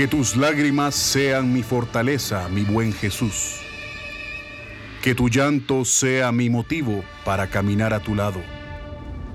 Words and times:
Que 0.00 0.08
tus 0.08 0.34
lágrimas 0.34 0.94
sean 0.94 1.52
mi 1.52 1.62
fortaleza, 1.62 2.48
mi 2.48 2.62
buen 2.62 2.94
Jesús. 2.94 3.60
Que 5.02 5.14
tu 5.14 5.28
llanto 5.28 5.84
sea 5.84 6.32
mi 6.32 6.48
motivo 6.48 7.04
para 7.22 7.48
caminar 7.48 7.92
a 7.92 8.00
tu 8.00 8.14
lado. 8.14 8.40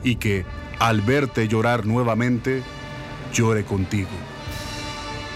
Y 0.04 0.16
que, 0.16 0.44
al 0.80 1.02
verte 1.02 1.48
llorar 1.48 1.86
nuevamente, 1.86 2.64
llore 3.32 3.64
contigo. 3.64 4.10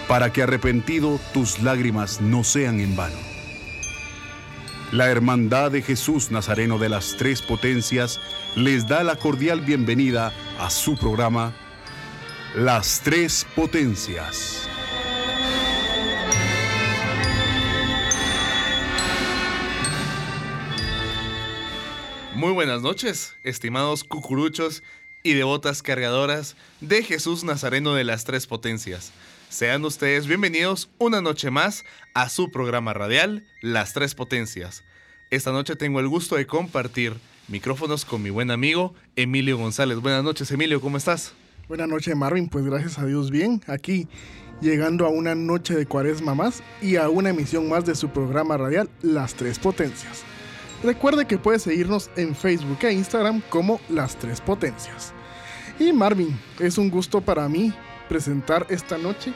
Para 0.08 0.34
que 0.34 0.42
arrepentido 0.42 1.20
tus 1.32 1.60
lágrimas 1.60 2.22
no 2.22 2.44
sean 2.44 2.80
en 2.80 2.96
vano. 2.96 3.20
La 4.92 5.12
Hermandad 5.12 5.70
de 5.70 5.84
Jesús 5.84 6.32
Nazareno 6.32 6.80
de 6.80 6.90
las 6.90 7.18
Tres 7.20 7.44
Potencias 7.44 8.20
les 8.56 8.88
da 8.88 9.04
la 9.04 9.16
cordial 9.16 9.62
bienvenida 9.62 10.34
a 10.60 10.72
su 10.72 10.98
programa 10.98 11.54
Las 12.56 13.02
Tres 13.04 13.46
Potencias. 13.56 14.69
Muy 22.40 22.54
buenas 22.54 22.82
noches, 22.82 23.36
estimados 23.44 24.06
cucuruchos 24.06 24.82
y 25.24 25.34
devotas 25.34 25.84
cargadoras 25.84 26.56
de 26.80 27.04
Jesús 27.04 27.44
Nazareno 27.44 27.96
de 27.96 28.06
las 28.06 28.24
Tres 28.24 28.48
Potencias. 28.48 29.12
Sean 29.50 29.84
ustedes 29.84 30.26
bienvenidos 30.26 30.90
una 31.00 31.20
noche 31.20 31.52
más 31.52 31.84
a 32.14 32.30
su 32.30 32.50
programa 32.50 32.94
radial 32.94 33.44
Las 33.62 33.92
Tres 33.92 34.16
Potencias. 34.16 34.86
Esta 35.32 35.52
noche 35.52 35.76
tengo 35.76 36.00
el 36.00 36.08
gusto 36.08 36.38
de 36.38 36.48
compartir 36.48 37.14
micrófonos 37.50 38.06
con 38.06 38.24
mi 38.24 38.30
buen 38.30 38.52
amigo 38.52 38.94
Emilio 39.18 39.58
González. 39.58 40.00
Buenas 40.00 40.24
noches, 40.24 40.50
Emilio, 40.50 40.80
¿cómo 40.80 40.96
estás? 40.96 41.34
Buenas 41.68 41.90
noches, 41.90 42.16
Marvin. 42.16 42.48
Pues 42.48 42.64
gracias 42.64 43.00
a 43.00 43.06
Dios, 43.06 43.32
bien. 43.32 43.62
Aquí 43.68 44.08
llegando 44.62 45.06
a 45.06 45.10
una 45.10 45.36
noche 45.36 45.76
de 45.76 45.86
cuaresma 45.86 46.36
más 46.36 46.64
y 46.82 46.96
a 46.96 47.10
una 47.10 47.32
emisión 47.32 47.68
más 47.68 47.84
de 47.84 47.96
su 47.96 48.08
programa 48.12 48.56
radial 48.56 48.90
Las 49.02 49.34
Tres 49.36 49.60
Potencias. 49.60 50.24
Recuerde 50.84 51.26
que 51.26 51.38
puede 51.38 51.60
seguirnos 51.60 52.10
en 52.16 52.34
Facebook 52.34 52.78
e 52.84 52.94
Instagram 52.94 53.42
como 53.50 53.82
Las 53.90 54.16
Tres 54.16 54.40
Potencias. 54.40 55.14
Y 55.78 55.92
Marvin, 55.92 56.40
es 56.60 56.78
un 56.78 56.90
gusto 56.90 57.20
para 57.20 57.50
mí 57.50 57.74
presentar 58.08 58.66
esta 58.70 58.98
noche 58.98 59.34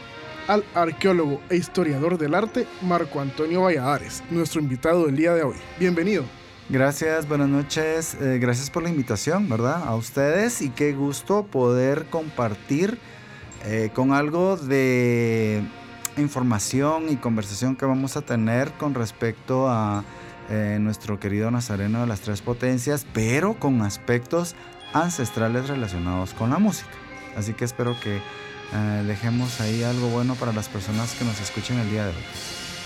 al 0.47 0.63
arqueólogo 0.73 1.41
e 1.49 1.57
historiador 1.57 2.17
del 2.17 2.33
arte 2.33 2.65
Marco 2.81 3.19
Antonio 3.19 3.61
Valladares, 3.61 4.23
nuestro 4.29 4.61
invitado 4.61 5.05
del 5.05 5.17
día 5.17 5.33
de 5.33 5.43
hoy. 5.43 5.55
Bienvenido. 5.79 6.23
Gracias, 6.69 7.27
buenas 7.27 7.49
noches, 7.49 8.15
eh, 8.21 8.39
gracias 8.39 8.69
por 8.69 8.83
la 8.83 8.89
invitación, 8.89 9.49
¿verdad? 9.49 9.83
A 9.85 9.95
ustedes 9.95 10.61
y 10.61 10.69
qué 10.69 10.93
gusto 10.93 11.43
poder 11.43 12.05
compartir 12.05 12.97
eh, 13.65 13.89
con 13.93 14.13
algo 14.13 14.55
de 14.55 15.61
información 16.15 17.09
y 17.09 17.17
conversación 17.17 17.75
que 17.75 17.85
vamos 17.85 18.15
a 18.15 18.21
tener 18.21 18.71
con 18.73 18.93
respecto 18.93 19.67
a 19.69 20.05
eh, 20.49 20.77
nuestro 20.79 21.19
querido 21.19 21.49
Nazareno 21.51 22.01
de 22.01 22.07
las 22.07 22.21
Tres 22.21 22.41
Potencias, 22.41 23.05
pero 23.13 23.55
con 23.55 23.81
aspectos 23.81 24.55
ancestrales 24.93 25.67
relacionados 25.67 26.33
con 26.33 26.49
la 26.49 26.59
música. 26.59 26.91
Así 27.35 27.53
que 27.53 27.65
espero 27.65 27.95
que 28.01 28.17
eh, 28.17 29.03
dejemos 29.05 29.61
ahí 29.61 29.83
algo 29.83 30.09
bueno 30.09 30.35
para 30.35 30.53
las 30.53 30.69
personas 30.69 31.13
que 31.15 31.25
nos 31.25 31.39
escuchen 31.39 31.79
el 31.79 31.89
día 31.89 32.03
de 32.03 32.09
hoy. 32.09 32.23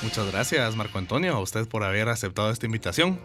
Muchas 0.03 0.31
gracias, 0.31 0.75
Marco 0.75 0.97
Antonio, 0.97 1.33
a 1.33 1.39
usted 1.39 1.67
por 1.67 1.83
haber 1.83 2.09
aceptado 2.09 2.51
esta 2.51 2.65
invitación. 2.65 3.19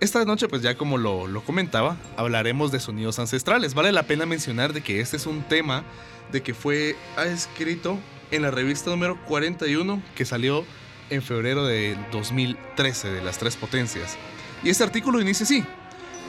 Esta 0.00 0.24
noche, 0.24 0.46
pues 0.46 0.62
ya 0.62 0.76
como 0.76 0.96
lo, 0.96 1.26
lo, 1.26 1.42
comentaba, 1.42 1.96
hablaremos 2.16 2.70
de 2.70 2.78
sonidos 2.78 3.18
ancestrales. 3.18 3.74
Vale 3.74 3.90
la 3.90 4.04
pena 4.04 4.26
mencionar 4.26 4.72
de 4.72 4.80
que 4.80 5.00
este 5.00 5.16
es 5.16 5.26
un 5.26 5.42
tema 5.42 5.82
de 6.30 6.42
que 6.42 6.54
fue 6.54 6.94
escrito 7.26 7.98
en 8.30 8.42
la 8.42 8.50
revista 8.50 8.90
número 8.90 9.18
41 9.26 10.00
que 10.14 10.24
salió 10.24 10.64
en 11.10 11.22
febrero 11.22 11.66
de 11.66 11.96
2013 12.12 13.10
de 13.10 13.22
las 13.22 13.38
Tres 13.38 13.56
Potencias. 13.56 14.16
Y 14.62 14.70
este 14.70 14.84
artículo 14.84 15.20
inicia 15.20 15.44
así. 15.44 15.64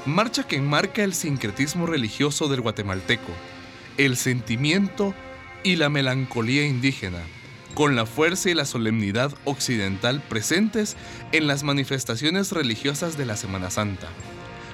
Marcha 0.06 0.44
que 0.44 0.56
enmarca 0.56 1.04
el 1.04 1.14
sincretismo 1.14 1.86
religioso 1.86 2.48
del 2.48 2.62
guatemalteco, 2.62 3.32
el 3.98 4.16
sentimiento 4.18 5.14
y 5.64 5.76
la 5.76 5.90
melancolía 5.90 6.66
indígena, 6.66 7.20
con 7.74 7.96
la 7.96 8.06
fuerza 8.06 8.50
y 8.50 8.54
la 8.54 8.66
solemnidad 8.66 9.34
occidental 9.46 10.22
presentes 10.22 10.96
en 11.32 11.48
las 11.48 11.64
manifestaciones 11.64 12.52
religiosas 12.52 13.18
de 13.18 13.26
la 13.26 13.36
Semana 13.36 13.70
Santa. 13.70 14.08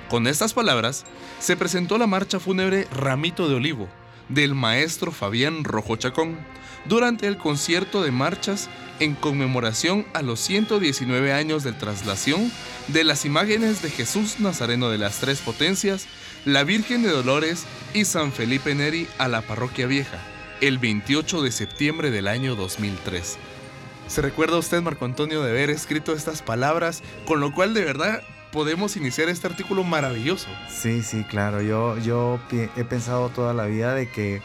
Con 0.09 0.27
estas 0.27 0.53
palabras, 0.53 1.05
se 1.39 1.57
presentó 1.57 1.97
la 1.97 2.07
marcha 2.07 2.39
fúnebre 2.39 2.87
Ramito 2.91 3.49
de 3.49 3.55
Olivo, 3.55 3.89
del 4.29 4.55
maestro 4.55 5.11
Fabián 5.11 5.63
Rojo 5.63 5.95
Chacón, 5.95 6.37
durante 6.85 7.27
el 7.27 7.37
concierto 7.37 8.03
de 8.03 8.11
marchas 8.11 8.69
en 8.99 9.15
conmemoración 9.15 10.05
a 10.13 10.21
los 10.21 10.39
119 10.39 11.33
años 11.33 11.63
de 11.63 11.73
traslación 11.73 12.51
de 12.87 13.03
las 13.03 13.25
imágenes 13.25 13.81
de 13.81 13.89
Jesús 13.89 14.39
Nazareno 14.39 14.89
de 14.89 14.97
las 14.97 15.19
Tres 15.19 15.39
Potencias, 15.39 16.07
la 16.45 16.63
Virgen 16.63 17.03
de 17.03 17.09
Dolores 17.09 17.65
y 17.93 18.05
San 18.05 18.31
Felipe 18.31 18.75
Neri 18.75 19.07
a 19.17 19.27
la 19.27 19.41
Parroquia 19.41 19.87
Vieja, 19.87 20.19
el 20.61 20.77
28 20.77 21.41
de 21.41 21.51
septiembre 21.51 22.11
del 22.11 22.27
año 22.27 22.55
2003. 22.55 23.37
¿Se 24.07 24.21
recuerda 24.21 24.59
usted, 24.59 24.81
Marco 24.81 25.05
Antonio, 25.05 25.41
de 25.41 25.49
haber 25.49 25.71
escrito 25.71 26.13
estas 26.13 26.43
palabras? 26.43 27.01
Con 27.25 27.39
lo 27.39 27.51
cual, 27.51 27.73
de 27.73 27.83
verdad, 27.83 28.21
podemos 28.55 28.95
iniciar 28.95 29.27
este 29.27 29.47
artículo 29.47 29.83
maravilloso. 29.83 30.47
Sí, 30.69 31.03
sí, 31.03 31.25
claro. 31.25 31.61
Yo, 31.61 31.97
yo 31.97 32.39
he 32.77 32.85
pensado 32.85 33.27
toda 33.27 33.53
la 33.53 33.65
vida 33.65 33.93
de 33.93 34.07
que 34.07 34.41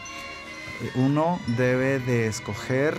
uno 0.97 1.39
debe 1.47 2.01
de 2.01 2.27
escoger 2.27 2.97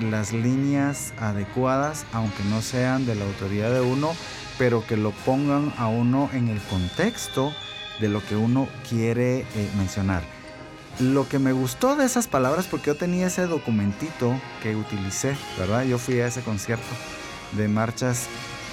las 0.00 0.32
líneas 0.32 1.14
adecuadas, 1.20 2.04
aunque 2.12 2.42
no 2.50 2.62
sean 2.62 3.06
de 3.06 3.14
la 3.14 3.26
autoridad 3.26 3.72
de 3.72 3.80
uno, 3.80 4.10
pero 4.58 4.84
que 4.84 4.96
lo 4.96 5.12
pongan 5.12 5.72
a 5.78 5.86
uno 5.86 6.28
en 6.32 6.48
el 6.48 6.60
contexto 6.62 7.54
de 8.00 8.08
lo 8.08 8.20
que 8.26 8.34
uno 8.34 8.66
quiere 8.88 9.46
eh, 9.54 9.70
mencionar. 9.76 10.24
Lo 10.98 11.28
que 11.28 11.38
me 11.38 11.52
gustó 11.52 11.94
de 11.94 12.06
esas 12.06 12.26
palabras, 12.26 12.66
porque 12.66 12.86
yo 12.86 12.96
tenía 12.96 13.28
ese 13.28 13.46
documentito 13.46 14.34
que 14.64 14.74
utilicé, 14.74 15.36
¿verdad? 15.56 15.84
Yo 15.84 15.96
fui 15.96 16.18
a 16.18 16.26
ese 16.26 16.42
concierto 16.42 16.90
de 17.52 17.68
marchas 17.68 18.26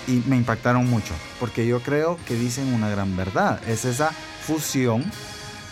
y 0.08 0.24
me 0.28 0.38
impactaron 0.38 0.90
mucho, 0.90 1.14
porque 1.40 1.68
yo 1.68 1.82
creo 1.82 2.18
que 2.26 2.36
dicen 2.36 2.74
una 2.74 2.90
gran 2.90 3.16
verdad. 3.16 3.62
Es 3.68 3.86
esa 3.86 4.12
fusión. 4.46 5.04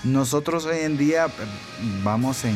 Nosotros 0.04 0.66
hoy 0.66 0.80
en 0.80 0.98
día 0.98 1.28
eh, 1.28 1.30
vamos 2.04 2.46
en 2.46 2.56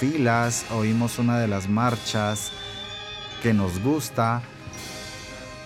filas, 0.00 0.64
oímos 0.70 1.18
una 1.18 1.38
de 1.38 1.48
las 1.48 1.68
marchas 1.68 2.50
que 3.42 3.52
nos 3.54 3.80
gusta 3.80 4.42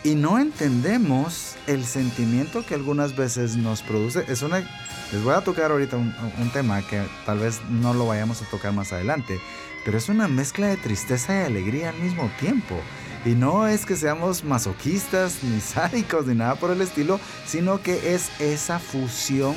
y 0.02 0.14
no 0.14 0.38
entendemos 0.38 1.56
el 1.66 1.84
sentimiento 1.84 2.64
que 2.64 2.74
algunas 2.74 3.16
veces 3.16 3.56
nos 3.56 3.82
produce. 3.82 4.24
Es 4.28 4.42
una 4.42 4.62
les 5.12 5.24
voy 5.24 5.34
a 5.34 5.40
tocar 5.40 5.72
ahorita 5.72 5.96
un, 5.96 6.50
tema 6.52 6.82
que 6.82 7.02
tal 7.26 7.40
vez 7.40 7.60
no 7.68 7.92
lo 7.94 8.06
vayamos 8.06 8.42
a 8.42 8.44
tocar 8.44 8.72
más 8.72 8.92
adelante, 8.92 9.40
pero 9.84 9.98
es 9.98 10.08
una 10.08 10.28
mezcla 10.28 10.68
de 10.68 10.76
tristeza 10.76 11.34
y 11.34 11.44
alegría 11.46 11.88
al 11.88 11.98
mismo 11.98 12.30
tiempo. 12.38 12.76
Y 13.24 13.30
no 13.30 13.66
es 13.66 13.84
que 13.84 13.96
seamos 13.96 14.44
masoquistas, 14.44 15.42
ni 15.42 15.60
sádicos, 15.60 16.26
ni 16.26 16.34
nada 16.34 16.54
por 16.54 16.70
el 16.70 16.80
estilo, 16.80 17.20
sino 17.46 17.82
que 17.82 18.14
es 18.14 18.30
esa 18.40 18.78
fusión 18.78 19.54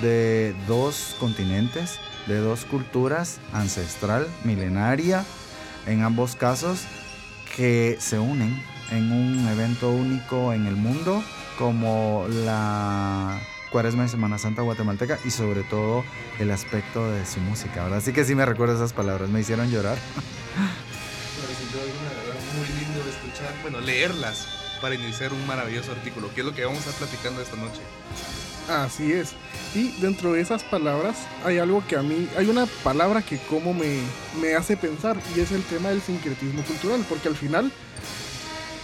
de 0.00 0.54
dos 0.68 1.16
continentes, 1.18 1.98
de 2.26 2.38
dos 2.38 2.64
culturas, 2.64 3.40
ancestral, 3.52 4.26
milenaria, 4.44 5.24
en 5.86 6.02
ambos 6.02 6.36
casos, 6.36 6.84
que 7.56 7.96
se 8.00 8.18
unen 8.18 8.62
en 8.92 9.10
un 9.10 9.48
evento 9.48 9.90
único 9.90 10.52
en 10.52 10.66
el 10.66 10.76
mundo, 10.76 11.22
como 11.58 12.26
la 12.28 13.40
Cuaresma 13.72 14.04
y 14.04 14.08
Semana 14.08 14.38
Santa 14.38 14.62
guatemalteca 14.62 15.18
y 15.24 15.30
sobre 15.30 15.62
todo 15.62 16.04
el 16.38 16.50
aspecto 16.50 17.10
de 17.10 17.26
su 17.26 17.40
música, 17.40 17.82
¿verdad? 17.82 17.98
Así 17.98 18.12
que 18.12 18.24
sí 18.24 18.34
me 18.34 18.46
recuerdo 18.46 18.74
esas 18.76 18.92
palabras, 18.92 19.28
me 19.30 19.40
hicieron 19.40 19.70
llorar. 19.70 19.98
bueno, 23.62 23.80
leerlas 23.80 24.46
para 24.80 24.94
iniciar 24.94 25.32
un 25.32 25.46
maravilloso 25.46 25.92
artículo, 25.92 26.32
que 26.34 26.40
es 26.40 26.46
lo 26.46 26.54
que 26.54 26.64
vamos 26.64 26.86
a 26.86 26.90
estar 26.90 27.08
platicando 27.08 27.40
esta 27.40 27.56
noche. 27.56 27.80
Así 28.68 29.12
es. 29.12 29.32
Y 29.74 29.92
dentro 30.00 30.32
de 30.32 30.40
esas 30.40 30.62
palabras 30.64 31.16
hay 31.44 31.58
algo 31.58 31.84
que 31.86 31.96
a 31.96 32.02
mí, 32.02 32.28
hay 32.36 32.46
una 32.46 32.66
palabra 32.84 33.22
que 33.22 33.38
como 33.38 33.72
me, 33.72 34.00
me 34.40 34.54
hace 34.54 34.76
pensar 34.76 35.16
y 35.36 35.40
es 35.40 35.52
el 35.52 35.62
tema 35.62 35.88
del 35.90 36.02
sincretismo 36.02 36.62
cultural, 36.62 37.04
porque 37.08 37.28
al 37.28 37.36
final 37.36 37.72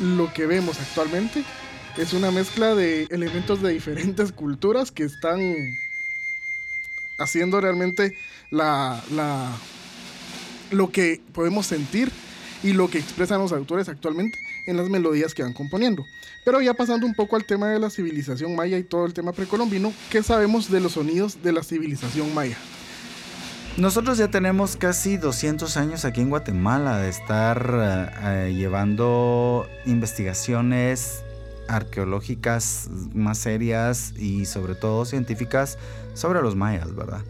lo 0.00 0.32
que 0.32 0.46
vemos 0.46 0.78
actualmente 0.80 1.44
es 1.96 2.12
una 2.12 2.30
mezcla 2.30 2.74
de 2.74 3.04
elementos 3.10 3.60
de 3.60 3.72
diferentes 3.72 4.32
culturas 4.32 4.90
que 4.92 5.04
están 5.04 5.40
haciendo 7.18 7.60
realmente 7.60 8.16
la, 8.50 9.02
la, 9.10 9.50
lo 10.70 10.90
que 10.92 11.20
podemos 11.34 11.66
sentir 11.66 12.10
y 12.62 12.72
lo 12.72 12.88
que 12.88 12.98
expresan 12.98 13.40
los 13.40 13.52
autores 13.52 13.88
actualmente 13.88 14.38
en 14.68 14.76
las 14.76 14.88
melodías 14.88 15.34
que 15.34 15.42
van 15.42 15.52
componiendo. 15.52 16.06
Pero 16.44 16.60
ya 16.60 16.74
pasando 16.74 17.06
un 17.06 17.14
poco 17.14 17.36
al 17.36 17.44
tema 17.44 17.68
de 17.68 17.78
la 17.78 17.90
civilización 17.90 18.54
maya 18.54 18.78
y 18.78 18.84
todo 18.84 19.06
el 19.06 19.14
tema 19.14 19.32
precolombino, 19.32 19.92
¿qué 20.10 20.22
sabemos 20.22 20.70
de 20.70 20.80
los 20.80 20.92
sonidos 20.92 21.42
de 21.42 21.52
la 21.52 21.62
civilización 21.62 22.32
maya? 22.34 22.56
Nosotros 23.76 24.18
ya 24.18 24.28
tenemos 24.28 24.76
casi 24.76 25.16
200 25.16 25.76
años 25.76 26.04
aquí 26.04 26.20
en 26.20 26.30
Guatemala 26.30 26.98
de 26.98 27.08
estar 27.08 27.70
eh, 27.72 28.48
eh, 28.48 28.54
llevando 28.54 29.68
investigaciones 29.86 31.22
arqueológicas 31.68 32.88
más 33.14 33.38
serias 33.38 34.14
y 34.18 34.46
sobre 34.46 34.74
todo 34.74 35.04
científicas 35.04 35.78
sobre 36.14 36.42
los 36.42 36.56
mayas, 36.56 36.94
¿verdad? 36.94 37.20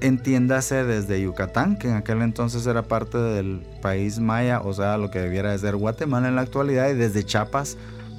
Entiéndase 0.00 0.84
desde 0.84 1.20
Yucatán, 1.20 1.76
que 1.76 1.88
en 1.88 1.94
aquel 1.94 2.22
entonces 2.22 2.66
era 2.66 2.82
parte 2.82 3.18
del 3.18 3.60
país 3.82 4.18
maya, 4.18 4.60
o 4.60 4.72
sea, 4.72 4.96
lo 4.96 5.10
que 5.10 5.18
debiera 5.18 5.52
de 5.52 5.58
ser 5.58 5.76
Guatemala 5.76 6.28
en 6.28 6.36
la 6.36 6.42
actualidad, 6.42 6.88
y 6.90 6.94
desde 6.94 7.24
Chiapas 7.24 7.76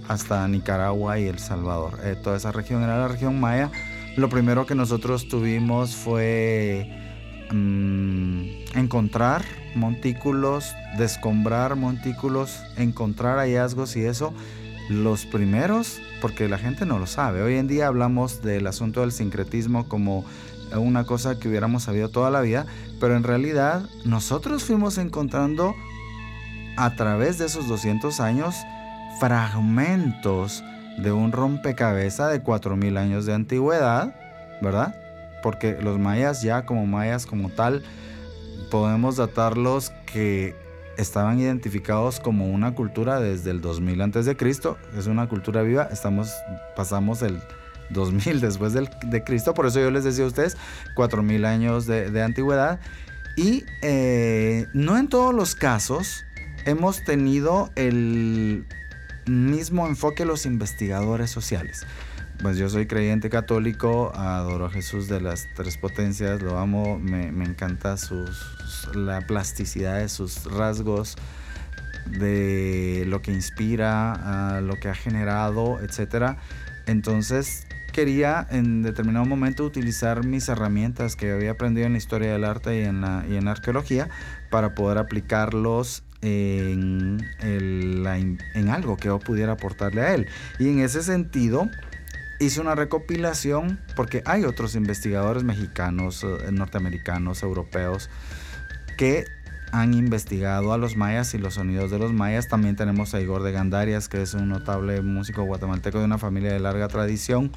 hasta 0.07 0.47
Nicaragua 0.47 1.19
y 1.19 1.25
El 1.25 1.39
Salvador. 1.39 1.99
Eh, 2.03 2.15
toda 2.21 2.37
esa 2.37 2.51
región 2.51 2.83
era 2.83 2.97
la 2.97 3.07
región 3.07 3.39
maya. 3.39 3.71
Lo 4.17 4.29
primero 4.29 4.65
que 4.65 4.75
nosotros 4.75 5.27
tuvimos 5.27 5.95
fue 5.95 6.87
mm, 7.51 8.77
encontrar 8.77 9.43
montículos, 9.73 10.75
descombrar 10.97 11.75
montículos, 11.75 12.61
encontrar 12.77 13.37
hallazgos 13.37 13.95
y 13.95 14.03
eso 14.03 14.33
los 14.89 15.25
primeros, 15.25 16.01
porque 16.19 16.49
la 16.49 16.57
gente 16.57 16.85
no 16.85 16.99
lo 16.99 17.07
sabe. 17.07 17.41
Hoy 17.41 17.55
en 17.55 17.67
día 17.67 17.87
hablamos 17.87 18.41
del 18.41 18.67
asunto 18.67 19.01
del 19.01 19.13
sincretismo 19.13 19.87
como 19.87 20.25
una 20.77 21.03
cosa 21.03 21.39
que 21.39 21.47
hubiéramos 21.47 21.83
sabido 21.83 22.09
toda 22.09 22.29
la 22.29 22.41
vida, 22.41 22.65
pero 22.99 23.15
en 23.15 23.23
realidad 23.23 23.83
nosotros 24.05 24.63
fuimos 24.63 24.97
encontrando 24.97 25.75
a 26.77 26.95
través 26.95 27.37
de 27.37 27.45
esos 27.45 27.67
200 27.67 28.19
años 28.19 28.55
fragmentos 29.19 30.63
de 30.97 31.11
un 31.11 31.31
rompecabezas 31.31 32.31
de 32.31 32.43
4.000 32.43 32.97
años 32.97 33.25
de 33.25 33.33
antigüedad, 33.33 34.15
¿verdad? 34.61 34.95
Porque 35.43 35.77
los 35.81 35.99
mayas 35.99 36.41
ya 36.41 36.65
como 36.65 36.85
mayas 36.85 37.25
como 37.25 37.49
tal, 37.49 37.83
podemos 38.69 39.17
datarlos 39.17 39.91
que 40.11 40.55
estaban 40.97 41.39
identificados 41.39 42.19
como 42.19 42.49
una 42.49 42.75
cultura 42.75 43.19
desde 43.19 43.51
el 43.51 43.61
2000 43.61 44.01
antes 44.01 44.25
de 44.25 44.37
Cristo, 44.37 44.77
es 44.97 45.07
una 45.07 45.27
cultura 45.27 45.61
viva, 45.61 45.87
estamos 45.91 46.31
pasamos 46.75 47.21
el 47.21 47.41
2000 47.93 48.41
después 48.41 48.73
de 48.73 49.23
Cristo, 49.23 49.53
por 49.53 49.65
eso 49.65 49.79
yo 49.79 49.91
les 49.91 50.03
decía 50.03 50.25
a 50.25 50.27
ustedes 50.27 50.57
4000 50.95 51.45
años 51.45 51.85
de, 51.85 52.21
antigüedad 52.21 52.79
y 53.35 53.65
eh, 53.81 54.67
no 54.73 54.97
en 54.97 55.07
todos 55.07 55.33
los 55.33 55.55
casos 55.55 56.25
hemos 56.65 57.03
tenido 57.03 57.71
el 57.75 58.65
mismo 59.25 59.87
enfoque 59.87 60.25
los 60.25 60.45
investigadores 60.45 61.31
sociales. 61.31 61.85
Pues 62.41 62.57
yo 62.57 62.69
soy 62.69 62.87
creyente 62.87 63.29
católico, 63.29 64.11
adoro 64.15 64.65
a 64.65 64.71
Jesús 64.71 65.07
de 65.07 65.21
las 65.21 65.47
tres 65.55 65.77
potencias, 65.77 66.41
lo 66.41 66.57
amo, 66.57 66.97
me, 66.97 67.27
encanta 67.45 67.97
sus, 67.97 68.89
la 68.95 69.21
plasticidad 69.21 69.99
de 69.99 70.09
sus 70.09 70.45
rasgos, 70.45 71.17
de 72.07 73.03
lo 73.07 73.21
que 73.21 73.31
inspira, 73.31 74.59
lo 74.61 74.79
que 74.79 74.89
ha 74.89 74.95
generado, 74.95 75.79
etc. 75.81 76.37
Entonces 76.87 77.67
quería 77.91 78.47
en 78.49 78.81
determinado 78.81 79.25
momento 79.25 79.63
utilizar 79.63 80.25
mis 80.25 80.49
herramientas 80.49 81.15
que 81.15 81.31
había 81.31 81.51
aprendido 81.51 81.87
en 81.87 81.93
la 81.93 81.97
historia 81.97 82.31
del 82.33 82.43
arte 82.43 82.81
y 82.81 82.83
en 82.83 83.01
la, 83.01 83.25
y 83.29 83.35
en 83.35 83.47
arqueología 83.47 84.09
para 84.49 84.73
poder 84.75 84.97
aplicarlos 84.97 86.03
en, 86.21 87.25
en 87.41 88.69
algo 88.69 88.97
que 88.97 89.07
yo 89.07 89.19
pudiera 89.19 89.53
aportarle 89.53 90.01
a 90.01 90.13
él. 90.13 90.27
Y 90.59 90.69
en 90.69 90.79
ese 90.79 91.01
sentido, 91.01 91.67
hice 92.39 92.59
una 92.59 92.75
recopilación 92.75 93.79
porque 93.95 94.23
hay 94.25 94.43
otros 94.43 94.75
investigadores 94.75 95.43
mexicanos, 95.43 96.23
eh, 96.23 96.51
norteamericanos, 96.51 97.43
europeos 97.43 98.09
que 98.97 99.25
han 99.71 99.93
investigado 99.93 100.73
a 100.73 100.77
los 100.77 100.95
mayas 100.95 101.33
y 101.33 101.37
los 101.37 101.55
sonidos 101.55 101.91
de 101.91 101.99
los 101.99 102.13
mayas. 102.13 102.47
También 102.47 102.75
tenemos 102.75 103.13
a 103.13 103.21
Igor 103.21 103.43
de 103.43 103.51
Gandarias, 103.51 104.09
que 104.09 104.21
es 104.21 104.33
un 104.33 104.49
notable 104.49 105.01
músico 105.01 105.43
guatemalteco 105.43 105.99
de 105.99 106.05
una 106.05 106.17
familia 106.17 106.51
de 106.51 106.59
larga 106.59 106.87
tradición. 106.87 107.51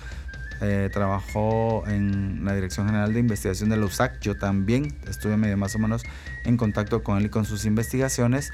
Eh, 0.60 0.88
trabajó 0.92 1.84
en 1.86 2.44
la 2.44 2.54
Dirección 2.54 2.86
General 2.86 3.12
de 3.12 3.20
Investigación 3.20 3.70
de 3.70 3.76
la 3.76 3.86
USAC. 3.86 4.20
Yo 4.20 4.36
también 4.36 4.94
estuve 5.08 5.36
medio 5.36 5.56
más 5.56 5.74
o 5.74 5.78
menos 5.78 6.02
en 6.44 6.56
contacto 6.56 7.02
con 7.02 7.18
él 7.18 7.26
y 7.26 7.28
con 7.28 7.44
sus 7.44 7.64
investigaciones. 7.64 8.52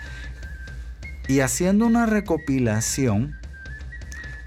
Y 1.29 1.41
haciendo 1.41 1.87
una 1.87 2.06
recopilación, 2.06 3.37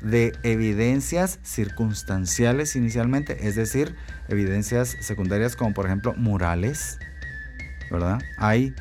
de 0.04 0.34
evidencias 0.44 1.40
circunstanciales 1.44 2.76
inicialmente, 2.76 3.48
es 3.48 3.56
decir, 3.56 3.96
evidencias 4.28 4.98
secundarias 5.00 5.56
como 5.56 5.74
por 5.74 5.86
ejemplo 5.86 6.14
murales, 6.14 7.00
¿verdad? 7.90 8.22
Hay 8.38 8.76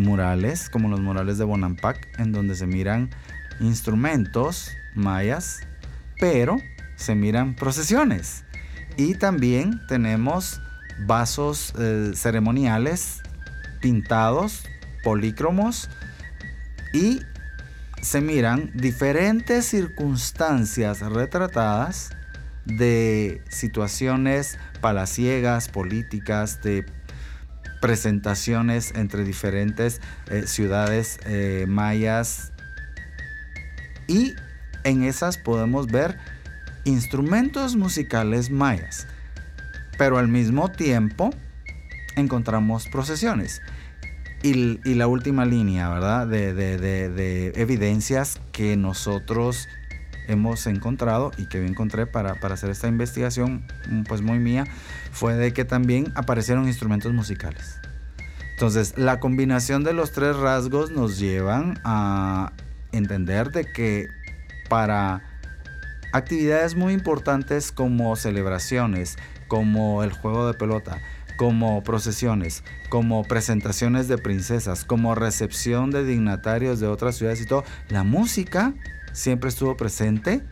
murales 0.00 0.68
como 0.68 0.88
los 0.88 1.00
murales 1.00 1.38
de 1.38 1.44
Bonampak 1.44 2.18
en 2.18 2.32
donde 2.32 2.54
se 2.54 2.66
miran 2.66 3.10
instrumentos 3.60 4.70
mayas, 4.94 5.60
pero 6.18 6.58
se 6.96 7.14
miran 7.14 7.54
procesiones. 7.54 8.44
Y 8.96 9.14
también 9.14 9.80
tenemos 9.88 10.60
vasos 11.06 11.72
eh, 11.78 12.12
ceremoniales 12.14 13.22
pintados, 13.80 14.64
polícromos 15.02 15.88
y 16.92 17.20
se 18.02 18.20
miran 18.20 18.70
diferentes 18.74 19.66
circunstancias 19.66 21.00
retratadas 21.00 22.10
de 22.64 23.42
situaciones 23.48 24.58
palaciegas, 24.80 25.68
políticas, 25.68 26.62
de 26.62 26.84
presentaciones 27.80 28.92
entre 28.94 29.24
diferentes 29.24 30.00
eh, 30.28 30.46
ciudades 30.46 31.18
eh, 31.24 31.66
mayas 31.68 32.52
y 34.06 34.34
en 34.84 35.02
esas 35.02 35.38
podemos 35.38 35.86
ver 35.86 36.18
instrumentos 36.84 37.76
musicales 37.76 38.50
mayas, 38.50 39.06
pero 39.98 40.18
al 40.18 40.28
mismo 40.28 40.70
tiempo 40.70 41.30
encontramos 42.16 42.86
procesiones. 42.88 43.60
Y, 44.42 44.94
la 44.94 45.06
última 45.06 45.44
línea, 45.44 45.90
¿verdad? 45.90 46.26
De, 46.26 47.52
evidencias 47.56 48.40
que 48.52 48.74
nosotros 48.76 49.68
hemos 50.30 50.66
encontrado 50.66 51.32
y 51.36 51.46
que 51.46 51.58
yo 51.58 51.64
encontré 51.64 52.06
para, 52.06 52.32
hacer 52.32 52.70
esta 52.70 52.88
investigación, 52.88 53.66
mm, 53.88 54.04
pues 54.04 54.22
muy 54.22 54.38
mía, 54.38 54.64
fue 55.12 55.34
de 55.34 55.52
que 55.52 55.64
también 55.64 56.12
aparecieron 56.14 56.66
instrumentos 56.66 57.12
musicales. 57.12 57.80
Entonces, 58.52 58.96
la 58.96 59.20
combinación 59.20 59.84
de 59.84 59.92
los 59.92 60.12
tres 60.12 60.36
rasgos 60.36 60.90
nos 60.90 61.18
llevan 61.18 61.80
a 61.84 62.52
entender 62.92 63.50
de 63.50 63.64
que 63.72 64.06
para 64.68 65.22
actividades 66.12 66.74
muy 66.74 66.92
importantes 66.92 67.72
como 67.72 68.14
celebraciones, 68.16 69.16
como 69.48 70.04
el 70.04 70.12
juego 70.12 70.46
de 70.46 70.54
pelota, 70.54 70.98
como 71.36 71.82
procesiones, 71.82 72.62
como 72.90 73.24
presentaciones 73.24 74.08
de 74.08 74.18
princesas, 74.18 74.84
como 74.84 75.14
recepción 75.14 75.90
de 75.90 76.04
dignatarios 76.04 76.80
de 76.80 76.86
otras 76.86 77.16
ciudades 77.16 77.40
y 77.40 77.46
todo, 77.46 77.64
la 77.88 78.04
música 78.04 78.74
siempre 79.12 79.48
estuvo 79.48 79.76
presente 79.76 80.42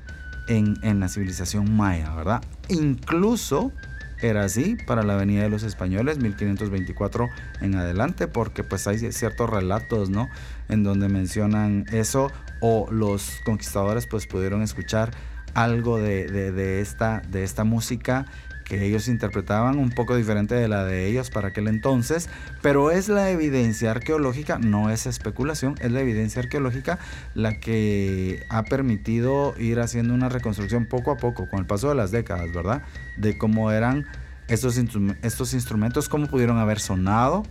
en, 0.48 1.00
la 1.00 1.08
civilización 1.08 1.76
maya, 1.76 2.14
¿verdad? 2.14 2.42
Incluso 2.68 3.72
era 4.20 4.44
así 4.44 4.76
para 4.86 5.02
la 5.02 5.14
Avenida 5.14 5.42
de 5.42 5.50
los 5.50 5.62
Españoles, 5.62 6.18
1524 6.18 7.28
en 7.60 7.74
adelante, 7.76 8.26
porque 8.26 8.64
pues 8.64 8.86
hay 8.86 8.98
ciertos 9.12 9.48
relatos, 9.48 10.10
¿no? 10.10 10.28
En 10.68 10.82
donde 10.82 11.08
mencionan 11.08 11.84
eso 11.92 12.32
o 12.60 12.90
los 12.90 13.40
conquistadores 13.44 14.06
pues 14.06 14.26
pudieron 14.26 14.62
escuchar 14.62 15.12
algo 15.54 15.98
de, 15.98 16.80
esta, 16.80 17.22
de 17.28 17.44
esta 17.44 17.64
música 17.64 18.26
que 18.68 18.84
ellos 18.84 19.08
interpretaban 19.08 19.78
un 19.78 19.90
poco 19.90 20.14
diferente 20.14 20.54
de 20.54 20.68
la 20.68 20.84
de 20.84 21.06
ellos 21.06 21.30
para 21.30 21.48
aquel 21.48 21.68
entonces, 21.68 22.28
pero 22.62 22.90
es 22.90 23.08
la 23.08 23.30
evidencia 23.30 23.90
arqueológica, 23.90 24.58
no 24.58 24.90
es 24.90 25.06
especulación, 25.06 25.74
es 25.80 25.90
la 25.90 26.00
evidencia 26.00 26.42
arqueológica 26.42 26.98
la 27.34 27.58
que 27.60 28.44
ha 28.50 28.64
permitido 28.64 29.54
ir 29.58 29.80
haciendo 29.80 30.14
una 30.14 30.28
reconstrucción 30.28 30.86
poco 30.86 31.10
a 31.10 31.16
poco, 31.16 31.48
con 31.48 31.60
el 31.60 31.66
paso 31.66 31.88
de 31.88 31.94
las 31.94 32.10
décadas, 32.10 32.52
¿verdad? 32.52 32.82
De 33.16 33.38
cómo 33.38 33.72
eran 33.72 34.06
estos, 34.48 34.78
estos 35.22 35.54
instrumentos, 35.54 36.08
cómo 36.08 36.26
pudieron 36.26 36.58
haber 36.58 36.80
sonado 36.80 37.44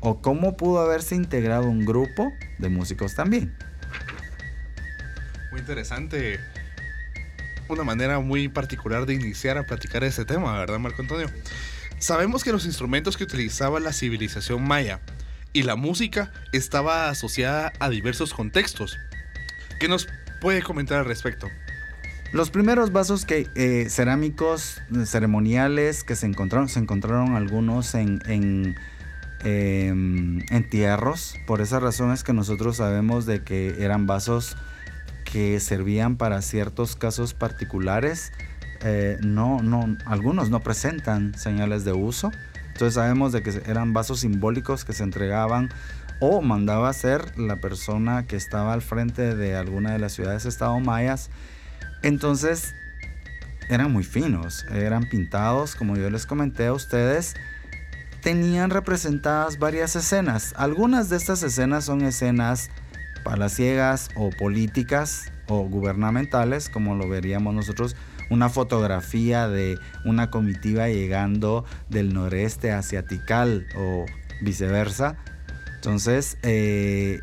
o 0.00 0.20
cómo 0.20 0.56
pudo 0.56 0.80
haberse 0.80 1.14
integrado 1.14 1.68
un 1.68 1.84
grupo 1.84 2.32
de 2.58 2.68
músicos 2.68 3.14
también. 3.14 3.54
Muy 5.50 5.60
interesante 5.60 6.40
una 7.68 7.84
manera 7.84 8.20
muy 8.20 8.48
particular 8.48 9.06
de 9.06 9.14
iniciar 9.14 9.58
a 9.58 9.64
platicar 9.64 10.04
ese 10.04 10.24
tema, 10.24 10.58
¿verdad, 10.58 10.78
Marco 10.78 11.02
Antonio? 11.02 11.28
Sabemos 11.98 12.42
que 12.42 12.52
los 12.52 12.66
instrumentos 12.66 13.16
que 13.16 13.24
utilizaba 13.24 13.78
la 13.78 13.92
civilización 13.92 14.66
maya 14.66 15.00
y 15.52 15.62
la 15.62 15.76
música 15.76 16.32
estaba 16.52 17.08
asociada 17.08 17.72
a 17.78 17.88
diversos 17.88 18.34
contextos. 18.34 18.98
¿Qué 19.78 19.88
nos 19.88 20.08
puede 20.40 20.62
comentar 20.62 20.98
al 20.98 21.04
respecto? 21.04 21.48
Los 22.32 22.50
primeros 22.50 22.92
vasos 22.92 23.26
que, 23.26 23.46
eh, 23.54 23.88
cerámicos 23.90 24.80
ceremoniales 25.04 26.02
que 26.02 26.16
se 26.16 26.26
encontraron, 26.26 26.68
se 26.68 26.78
encontraron 26.78 27.36
algunos 27.36 27.94
en, 27.94 28.20
en 28.26 28.74
em, 29.44 30.40
entierros. 30.50 31.36
Por 31.46 31.60
esa 31.60 31.78
razón 31.78 32.10
es 32.10 32.24
que 32.24 32.32
nosotros 32.32 32.78
sabemos 32.78 33.26
de 33.26 33.42
que 33.42 33.76
eran 33.84 34.06
vasos 34.06 34.56
que 35.32 35.58
servían 35.60 36.16
para 36.16 36.42
ciertos 36.42 36.94
casos 36.94 37.32
particulares. 37.32 38.32
Eh, 38.84 39.16
no, 39.22 39.62
no, 39.62 39.96
algunos 40.04 40.50
no 40.50 40.60
presentan 40.60 41.34
señales 41.38 41.84
de 41.84 41.92
uso. 41.92 42.30
Entonces 42.68 42.94
sabemos 42.94 43.32
de 43.32 43.42
que 43.42 43.62
eran 43.66 43.94
vasos 43.94 44.20
simbólicos 44.20 44.84
que 44.84 44.92
se 44.92 45.02
entregaban 45.02 45.70
o 46.20 46.42
mandaba 46.42 46.90
a 46.90 46.92
ser 46.92 47.38
la 47.38 47.56
persona 47.56 48.26
que 48.26 48.36
estaba 48.36 48.74
al 48.74 48.82
frente 48.82 49.34
de 49.34 49.56
alguna 49.56 49.92
de 49.92 49.98
las 49.98 50.12
ciudades 50.12 50.44
estado 50.44 50.78
mayas. 50.80 51.30
Entonces 52.02 52.74
eran 53.70 53.90
muy 53.90 54.04
finos, 54.04 54.66
eran 54.70 55.08
pintados, 55.08 55.74
como 55.76 55.96
yo 55.96 56.10
les 56.10 56.26
comenté 56.26 56.66
a 56.66 56.74
ustedes, 56.74 57.34
tenían 58.20 58.68
representadas 58.68 59.58
varias 59.58 59.96
escenas. 59.96 60.52
Algunas 60.58 61.08
de 61.08 61.16
estas 61.16 61.42
escenas 61.42 61.84
son 61.84 62.02
escenas 62.02 62.70
palaciegas 63.24 64.10
o 64.16 64.30
políticas 64.30 65.32
o 65.48 65.62
gubernamentales, 65.64 66.68
como 66.68 66.94
lo 66.94 67.08
veríamos 67.08 67.54
nosotros 67.54 67.96
una 68.30 68.48
fotografía 68.48 69.48
de 69.48 69.78
una 70.04 70.30
comitiva 70.30 70.88
llegando 70.88 71.64
del 71.88 72.14
noreste 72.14 72.72
hacia 72.72 73.06
Tikal 73.06 73.66
o 73.76 74.06
viceversa. 74.40 75.16
Entonces, 75.74 76.38
eh, 76.42 77.20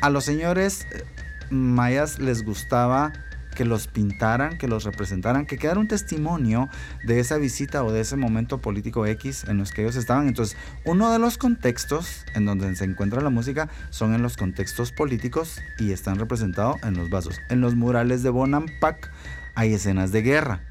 a 0.00 0.10
los 0.10 0.24
señores 0.24 0.86
eh, 0.92 1.04
mayas 1.50 2.18
les 2.18 2.44
gustaba 2.44 3.12
que 3.58 3.64
los 3.64 3.88
pintaran, 3.88 4.56
que 4.56 4.68
los 4.68 4.84
representaran, 4.84 5.44
que 5.44 5.58
quedara 5.58 5.80
un 5.80 5.88
testimonio 5.88 6.68
de 7.04 7.18
esa 7.18 7.38
visita 7.38 7.82
o 7.82 7.90
de 7.90 8.02
ese 8.02 8.14
momento 8.14 8.60
político 8.60 9.04
X 9.04 9.46
en 9.48 9.58
los 9.58 9.72
que 9.72 9.82
ellos 9.82 9.96
estaban. 9.96 10.28
Entonces, 10.28 10.56
uno 10.84 11.10
de 11.10 11.18
los 11.18 11.38
contextos 11.38 12.24
en 12.36 12.46
donde 12.46 12.76
se 12.76 12.84
encuentra 12.84 13.20
la 13.20 13.30
música 13.30 13.68
son 13.90 14.14
en 14.14 14.22
los 14.22 14.36
contextos 14.36 14.92
políticos 14.92 15.60
y 15.80 15.90
están 15.90 16.20
representados 16.20 16.76
en 16.84 16.96
los 16.96 17.10
vasos. 17.10 17.40
En 17.50 17.60
los 17.60 17.74
murales 17.74 18.22
de 18.22 18.30
Bonampak 18.30 19.10
hay 19.56 19.74
escenas 19.74 20.12
de 20.12 20.22
guerra, 20.22 20.62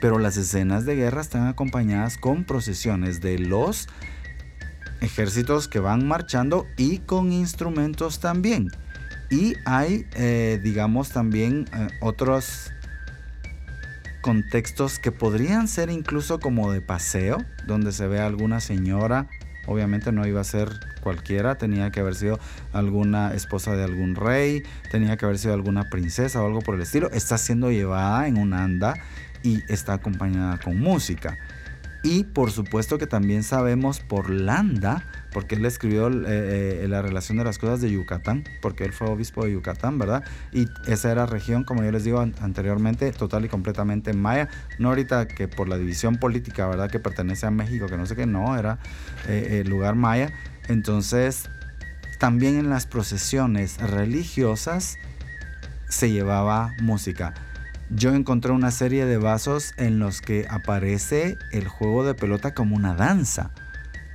pero 0.00 0.18
las 0.18 0.38
escenas 0.38 0.86
de 0.86 0.96
guerra 0.96 1.20
están 1.20 1.48
acompañadas 1.48 2.16
con 2.16 2.44
procesiones 2.44 3.20
de 3.20 3.38
los 3.38 3.90
ejércitos 5.02 5.68
que 5.68 5.80
van 5.80 6.08
marchando 6.08 6.66
y 6.78 7.00
con 7.00 7.30
instrumentos 7.30 8.20
también. 8.20 8.70
Y 9.30 9.54
hay, 9.64 10.06
eh, 10.14 10.60
digamos, 10.62 11.10
también 11.10 11.66
eh, 11.72 11.88
otros 12.00 12.72
contextos 14.20 14.98
que 14.98 15.12
podrían 15.12 15.68
ser 15.68 15.90
incluso 15.90 16.40
como 16.40 16.72
de 16.72 16.80
paseo, 16.80 17.44
donde 17.66 17.92
se 17.92 18.06
ve 18.06 18.20
alguna 18.20 18.60
señora, 18.60 19.28
obviamente 19.66 20.12
no 20.12 20.26
iba 20.26 20.40
a 20.40 20.44
ser 20.44 20.68
cualquiera, 21.00 21.58
tenía 21.58 21.90
que 21.90 22.00
haber 22.00 22.14
sido 22.14 22.40
alguna 22.72 23.34
esposa 23.34 23.76
de 23.76 23.84
algún 23.84 24.16
rey, 24.16 24.62
tenía 24.90 25.16
que 25.16 25.24
haber 25.24 25.38
sido 25.38 25.54
alguna 25.54 25.90
princesa 25.90 26.42
o 26.42 26.46
algo 26.46 26.60
por 26.60 26.74
el 26.74 26.82
estilo, 26.82 27.10
está 27.12 27.38
siendo 27.38 27.70
llevada 27.70 28.26
en 28.26 28.38
un 28.38 28.52
anda 28.54 28.94
y 29.42 29.62
está 29.68 29.94
acompañada 29.94 30.58
con 30.58 30.80
música. 30.80 31.38
Y 32.02 32.24
por 32.24 32.50
supuesto 32.50 32.98
que 32.98 33.06
también 33.06 33.42
sabemos 33.42 34.00
por 34.00 34.30
Landa, 34.30 35.04
porque 35.36 35.56
él 35.56 35.66
escribió 35.66 36.08
eh, 36.08 36.84
eh, 36.84 36.86
la 36.88 37.02
relación 37.02 37.36
de 37.36 37.44
las 37.44 37.58
cosas 37.58 37.82
de 37.82 37.90
Yucatán, 37.90 38.44
porque 38.62 38.84
él 38.84 38.94
fue 38.94 39.06
obispo 39.10 39.44
de 39.44 39.52
Yucatán, 39.52 39.98
¿verdad? 39.98 40.24
Y 40.50 40.64
esa 40.86 41.12
era 41.12 41.26
región, 41.26 41.62
como 41.62 41.84
yo 41.84 41.92
les 41.92 42.04
digo 42.04 42.20
anteriormente, 42.20 43.12
total 43.12 43.44
y 43.44 43.48
completamente 43.50 44.14
maya. 44.14 44.48
No 44.78 44.88
ahorita 44.88 45.28
que 45.28 45.46
por 45.46 45.68
la 45.68 45.76
división 45.76 46.16
política, 46.16 46.66
¿verdad? 46.66 46.90
Que 46.90 47.00
pertenece 47.00 47.44
a 47.44 47.50
México, 47.50 47.84
que 47.84 47.98
no 47.98 48.06
sé 48.06 48.16
qué, 48.16 48.24
no, 48.24 48.56
era 48.56 48.78
eh, 49.28 49.60
el 49.60 49.68
lugar 49.68 49.94
maya. 49.94 50.32
Entonces, 50.68 51.50
también 52.18 52.58
en 52.58 52.70
las 52.70 52.86
procesiones 52.86 53.76
religiosas 53.76 54.96
se 55.90 56.10
llevaba 56.10 56.72
música 56.80 57.34
yo 57.90 58.14
encontré 58.14 58.50
una 58.50 58.72
serie 58.72 59.06
de 59.06 59.16
vasos 59.16 59.72
en 59.76 60.00
los 60.00 60.20
que 60.20 60.46
aparece 60.50 61.38
el 61.52 61.68
juego 61.68 62.04
de 62.04 62.14
pelota 62.14 62.52
como 62.52 62.74
una 62.74 62.94
danza. 62.94 63.52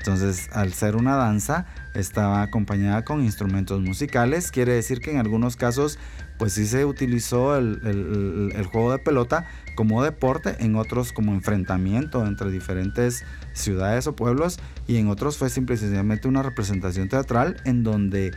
Entonces, 0.01 0.49
al 0.51 0.73
ser 0.73 0.95
una 0.95 1.15
danza, 1.15 1.67
estaba 1.93 2.41
acompañada 2.41 3.05
con 3.05 3.23
instrumentos 3.23 3.81
musicales. 3.81 4.49
Quiere 4.49 4.73
decir 4.73 4.99
que 4.99 5.11
en 5.11 5.17
algunos 5.17 5.57
casos, 5.57 5.99
pues 6.39 6.53
sí 6.53 6.65
se 6.65 6.85
utilizó 6.85 7.55
el, 7.55 8.67
juego 8.71 8.91
de 8.91 8.97
pelota 8.97 9.45
como 9.75 10.03
deporte, 10.03 10.55
en 10.59 10.75
otros 10.75 11.13
como 11.13 11.33
enfrentamiento 11.33 12.25
entre 12.25 12.51
diferentes 12.51 13.23
ciudades 13.53 14.07
o 14.07 14.15
pueblos, 14.15 14.59
y 14.87 14.97
en 14.97 15.07
otros 15.07 15.37
fue 15.37 15.49
simplemente 15.49 16.27
una 16.27 16.43
representación 16.43 17.09
teatral 17.09 17.57
en 17.65 17.83
donde 17.83 18.31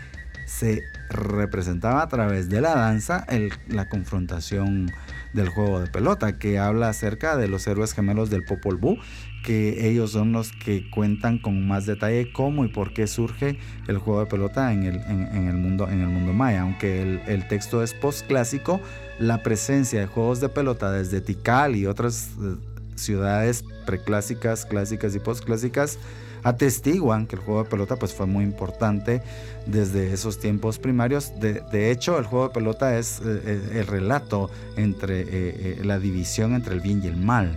se 0.47 0.83
representaba 1.11 2.03
a 2.03 2.09
través 2.09 2.49
de 2.49 2.61
la 2.61 2.75
danza 2.75 3.26
la 3.69 3.88
confrontación 3.88 4.91
del 5.33 5.49
juego 5.49 5.81
de 5.81 5.87
pelota, 5.88 6.38
que 6.38 6.59
habla 6.59 6.88
acerca 6.88 7.37
de 7.37 7.49
los 7.49 7.67
héroes 7.67 7.93
gemelos 7.93 8.31
del 8.31 8.45
Popol 8.45 8.76
Vuh, 8.76 8.99
que 9.43 9.88
ellos 9.88 10.12
son 10.12 10.33
los 10.33 10.53
que 10.53 10.88
cuentan 10.91 11.38
con 11.38 11.67
más 11.67 11.87
detalle 11.87 12.33
cómo 12.33 12.64
y 12.64 12.69
por 12.69 12.93
qué 12.95 13.07
surge 13.07 13.59
el 13.88 13.99
juego 13.99 14.21
de 14.21 14.26
pelota 14.26 14.73
en 14.73 14.85
el, 14.85 15.00
el, 15.00 15.55
mundo, 15.55 15.88
en 15.91 16.00
el 16.00 16.09
mundo 16.09 16.33
maya. 16.33 16.62
Aunque 16.62 17.21
el 17.26 17.49
texto 17.49 17.83
es 17.83 17.93
postclásico, 17.95 18.81
la 19.18 19.42
presencia 19.42 20.00
de 20.00 20.06
juegos 20.06 20.40
de 20.40 20.49
pelota 20.49 20.90
desde 20.90 21.21
Tikal 21.21 21.76
y 21.76 21.87
otras 21.87 22.30
eh, 22.42 22.56
ciudades 22.97 23.64
preclásicas, 23.87 24.66
clásicas 24.66 25.14
y 25.14 25.18
postclásicas 25.18 25.99
atestiguan 26.42 27.26
que 27.26 27.37
el 27.37 27.42
juego 27.42 27.64
de 27.64 27.71
pelota 27.71 27.97
pues 27.97 28.12
fue 28.12 28.26
muy 28.26 28.44
importante 28.44 29.23
desde 29.66 30.12
esos 30.12 30.38
tiempos 30.38 30.78
primarios. 30.78 31.33
De, 31.40 31.90
hecho, 31.90 32.18
el 32.18 32.26
juego 32.26 32.49
de 32.49 32.54
pelota 32.54 32.99
es 32.99 33.21
eh, 33.21 33.23
eh, 33.44 33.71
el 33.76 33.87
relato 33.87 34.50
entre 34.76 35.83
la 35.83 35.99
división 35.99 36.54
entre 36.54 36.75
el 36.75 36.80
bien 36.80 37.02
y 37.02 37.06
el 37.06 37.16
mal. 37.16 37.56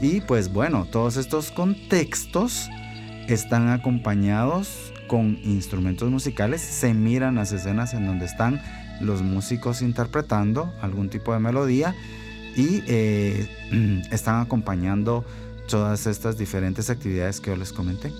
Y 0.00 0.20
pues 0.20 0.52
bueno, 0.52 0.86
todos 0.90 1.16
estos 1.16 1.50
contextos 1.50 2.68
están 3.26 3.68
acompañados 3.68 4.92
con 5.08 5.38
instrumentos 5.42 6.08
musicales. 6.08 6.60
Se 6.60 6.94
miran 6.94 7.34
las 7.34 7.50
escenas 7.50 7.94
en 7.94 8.06
donde 8.06 8.26
están 8.26 8.60
los 9.00 9.22
músicos 9.22 9.82
interpretando 9.82 10.72
algún 10.80 11.08
tipo 11.08 11.32
de 11.32 11.38
melodía 11.38 11.94
y 12.56 12.82
están 14.10 14.40
acompañando 14.40 15.24
todas 15.68 16.06
estas 16.06 16.38
diferentes 16.38 16.90
actividades 16.90 17.40
que 17.40 17.50
yo 17.50 17.56
les 17.56 17.72
comenté. 17.72 18.12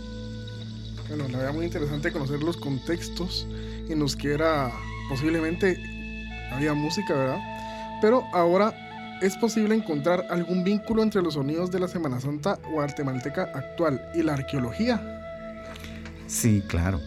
Bueno, 1.08 1.26
la 1.28 1.38
verdad 1.38 1.54
muy 1.54 1.64
interesante 1.64 2.12
conocer 2.12 2.42
los 2.42 2.56
contextos 2.56 3.46
en 3.88 3.98
los 3.98 4.14
que 4.14 4.34
era 4.34 4.70
posiblemente 5.08 5.78
había 6.52 6.74
música, 6.74 7.14
¿verdad? 7.14 7.38
Pero 8.02 8.24
ahora 8.32 8.74
es 9.22 9.36
posible 9.36 9.74
encontrar 9.74 10.26
algún 10.30 10.62
vínculo 10.62 11.02
entre 11.02 11.22
los 11.22 11.34
sonidos 11.34 11.70
de 11.70 11.80
la 11.80 11.88
Semana 11.88 12.20
Santa 12.20 12.58
guatemalteca 12.70 13.50
actual 13.54 14.00
y 14.14 14.22
la 14.22 14.34
arqueología. 14.34 15.02
Sí, 16.26 16.62
claro, 16.68 17.00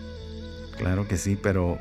claro 0.78 1.08
que 1.08 1.18
sí, 1.18 1.38
pero 1.42 1.80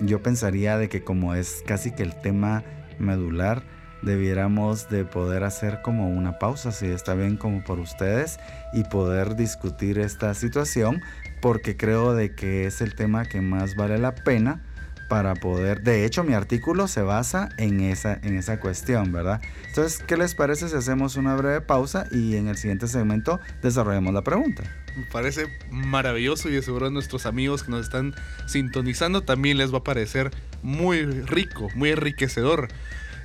yo 0.00 0.22
pensaría 0.22 0.78
de 0.78 0.88
que 0.88 1.02
como 1.02 1.34
es 1.34 1.62
casi 1.66 1.92
que 1.92 2.02
el 2.02 2.14
tema 2.20 2.64
medular, 2.98 3.62
debiéramos 4.02 4.88
de 4.88 5.04
poder 5.04 5.44
hacer 5.44 5.80
como 5.82 6.08
una 6.08 6.38
pausa, 6.38 6.72
si 6.72 6.86
está 6.86 7.14
bien 7.14 7.36
como 7.36 7.62
por 7.62 7.78
ustedes, 7.78 8.38
y 8.72 8.84
poder 8.84 9.36
discutir 9.36 9.98
esta 9.98 10.34
situación, 10.34 11.00
porque 11.40 11.76
creo 11.76 12.14
de 12.14 12.34
que 12.34 12.66
es 12.66 12.80
el 12.80 12.94
tema 12.94 13.24
que 13.24 13.40
más 13.40 13.76
vale 13.76 13.98
la 13.98 14.14
pena 14.14 14.62
para 15.08 15.34
poder, 15.34 15.82
de 15.82 16.06
hecho 16.06 16.24
mi 16.24 16.32
artículo 16.32 16.88
se 16.88 17.02
basa 17.02 17.50
en 17.58 17.80
esa, 17.80 18.18
en 18.22 18.38
esa 18.38 18.60
cuestión, 18.60 19.12
¿verdad? 19.12 19.42
Entonces, 19.68 20.02
¿qué 20.02 20.16
les 20.16 20.34
parece 20.34 20.68
si 20.70 20.76
hacemos 20.76 21.16
una 21.16 21.36
breve 21.36 21.60
pausa 21.60 22.06
y 22.10 22.36
en 22.36 22.48
el 22.48 22.56
siguiente 22.56 22.88
segmento 22.88 23.38
desarrollamos 23.60 24.14
la 24.14 24.22
pregunta? 24.22 24.62
Me 24.96 25.04
parece 25.04 25.46
maravilloso 25.70 26.48
y 26.48 26.52
de 26.52 26.62
seguro 26.62 26.86
a 26.86 26.90
nuestros 26.90 27.26
amigos 27.26 27.62
que 27.62 27.70
nos 27.70 27.86
están 27.86 28.14
sintonizando 28.46 29.22
también 29.22 29.58
les 29.58 29.72
va 29.72 29.78
a 29.78 29.84
parecer 29.84 30.30
muy 30.62 31.04
rico, 31.04 31.68
muy 31.74 31.90
enriquecedor 31.90 32.68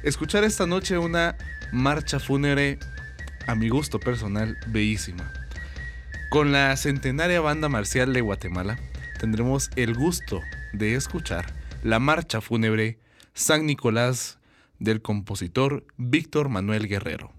escuchar 0.04 0.44
esta 0.44 0.66
noche 0.66 0.98
una 0.98 1.36
marcha 1.72 2.20
fúnebre 2.20 2.80
a 3.46 3.56
mi 3.56 3.70
gusto 3.70 4.00
personal 4.00 4.58
bellísima. 4.68 5.32
Con 6.30 6.52
la 6.52 6.76
centenaria 6.78 7.42
banda 7.42 7.70
marcial 7.70 8.14
de 8.14 8.22
Guatemala 8.22 8.78
tendremos 9.20 9.70
el 9.76 9.96
gusto 9.96 10.42
de 10.74 10.96
escuchar 10.96 11.46
la 11.84 12.00
marcha 12.00 12.42
fúnebre 12.42 13.00
San 13.34 13.66
Nicolás 13.66 14.40
del 14.80 15.02
compositor 15.02 15.86
Víctor 15.98 16.50
Manuel 16.50 16.88
Guerrero. 16.88 17.37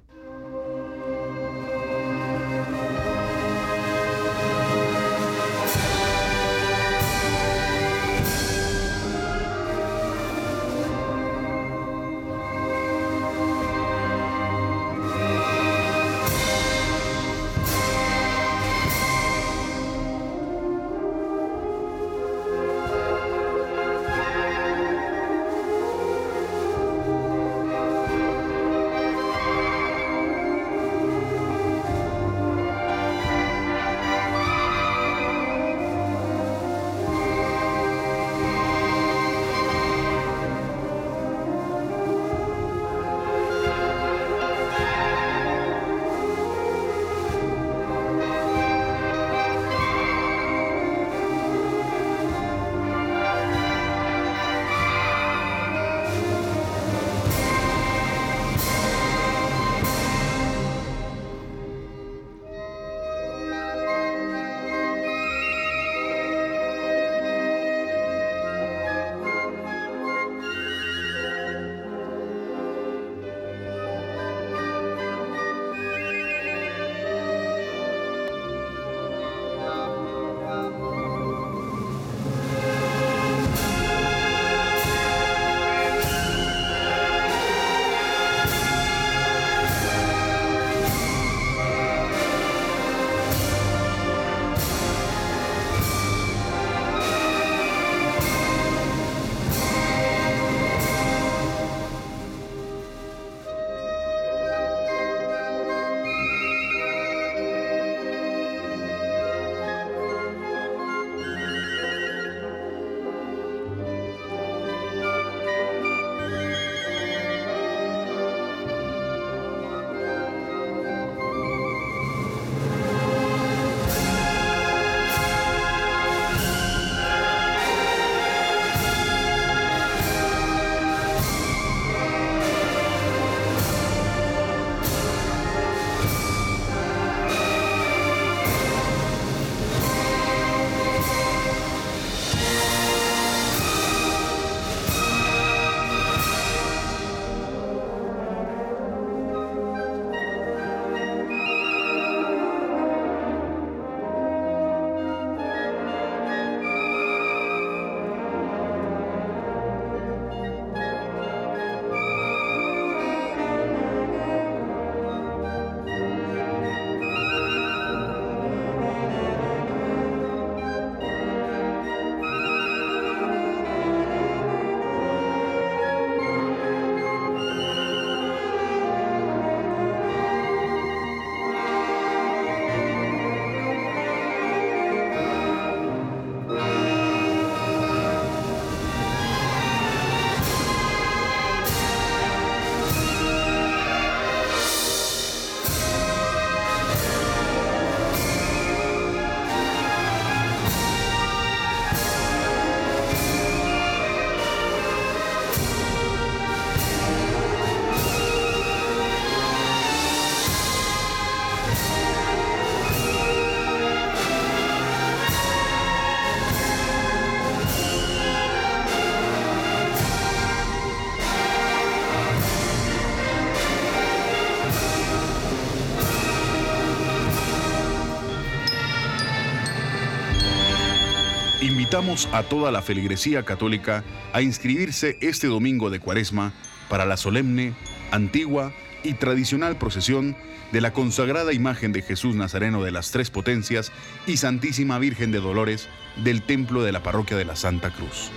Invitamos 231.99 232.29
a 232.33 232.45
toda 232.45 232.71
la 232.71 232.81
feligresía 232.81 233.45
católica 233.45 234.05
a 234.33 234.41
inscribirse 234.41 235.19
este 235.21 235.49
domingo 235.49 235.91
de 235.91 235.99
Cuaresma 235.99 236.53
para 236.89 237.05
la 237.05 237.17
solemne, 237.17 237.75
antigua 238.13 238.73
y 239.03 239.15
tradicional 239.15 239.79
procesión 239.79 240.37
de 240.71 240.81
la 240.81 240.93
consagrada 240.93 241.53
imagen 241.53 241.91
de 241.91 242.03
Jesús 242.03 242.37
Nazareno 242.37 242.85
de 242.85 242.93
las 242.93 243.11
Tres 243.11 243.31
Potencias 243.31 243.91
y 244.29 244.37
Santísima 244.37 245.01
Virgen 245.01 245.33
de 245.33 245.41
Dolores 245.41 245.89
del 246.23 246.43
Templo 246.43 246.85
de 246.85 246.93
la 246.93 247.03
Parroquia 247.03 247.37
de 247.37 247.45
la 247.45 247.57
Santa 247.57 247.91
Cruz. 247.91 248.31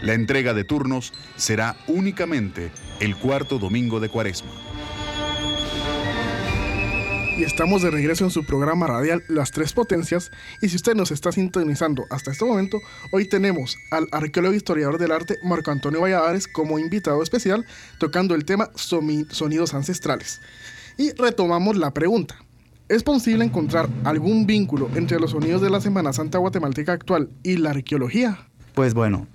La 0.00 0.14
entrega 0.14 0.54
de 0.54 0.64
turnos 0.64 1.12
será 1.36 1.76
únicamente 1.86 2.70
el 3.00 3.14
cuarto 3.16 3.58
domingo 3.58 4.00
de 4.00 4.08
Cuaresma 4.08 4.67
y 7.38 7.44
estamos 7.44 7.82
de 7.82 7.92
regreso 7.92 8.24
en 8.24 8.30
su 8.30 8.44
programa 8.44 8.88
radial 8.88 9.22
Las 9.28 9.52
Tres 9.52 9.72
Potencias. 9.72 10.32
Y 10.60 10.68
si 10.68 10.76
usted 10.76 10.96
nos 10.96 11.12
está 11.12 11.30
sintonizando 11.30 12.04
hasta 12.10 12.32
este 12.32 12.44
momento, 12.44 12.80
hoy 13.12 13.28
tenemos 13.28 13.76
al 13.92 14.08
arqueólogo 14.10 14.56
historiador 14.56 14.98
del 14.98 15.12
arte 15.12 15.36
Marco 15.44 15.70
Antonio 15.70 16.00
Valladares 16.00 16.48
como 16.48 16.80
invitado 16.80 17.22
especial 17.22 17.64
tocando 17.98 18.34
el 18.34 18.44
tema 18.44 18.70
sonidos 18.74 19.72
ancestrales. 19.72 20.40
Y 20.96 21.12
retomamos 21.12 21.76
la 21.76 21.92
pregunta. 21.92 22.34
¿Es 22.88 23.04
posible 23.04 23.44
encontrar 23.44 23.88
algún 24.02 24.44
vínculo 24.46 24.90
entre 24.96 25.20
los 25.20 25.30
sonidos 25.30 25.62
de 25.62 25.70
la 25.70 25.80
Semana 25.80 26.12
Santa 26.12 26.38
guatemalteca 26.38 26.92
actual 26.92 27.30
y 27.44 27.58
la 27.58 27.70
arqueología? 27.70 28.48
Pues 28.74 28.94
bueno, 28.94 29.28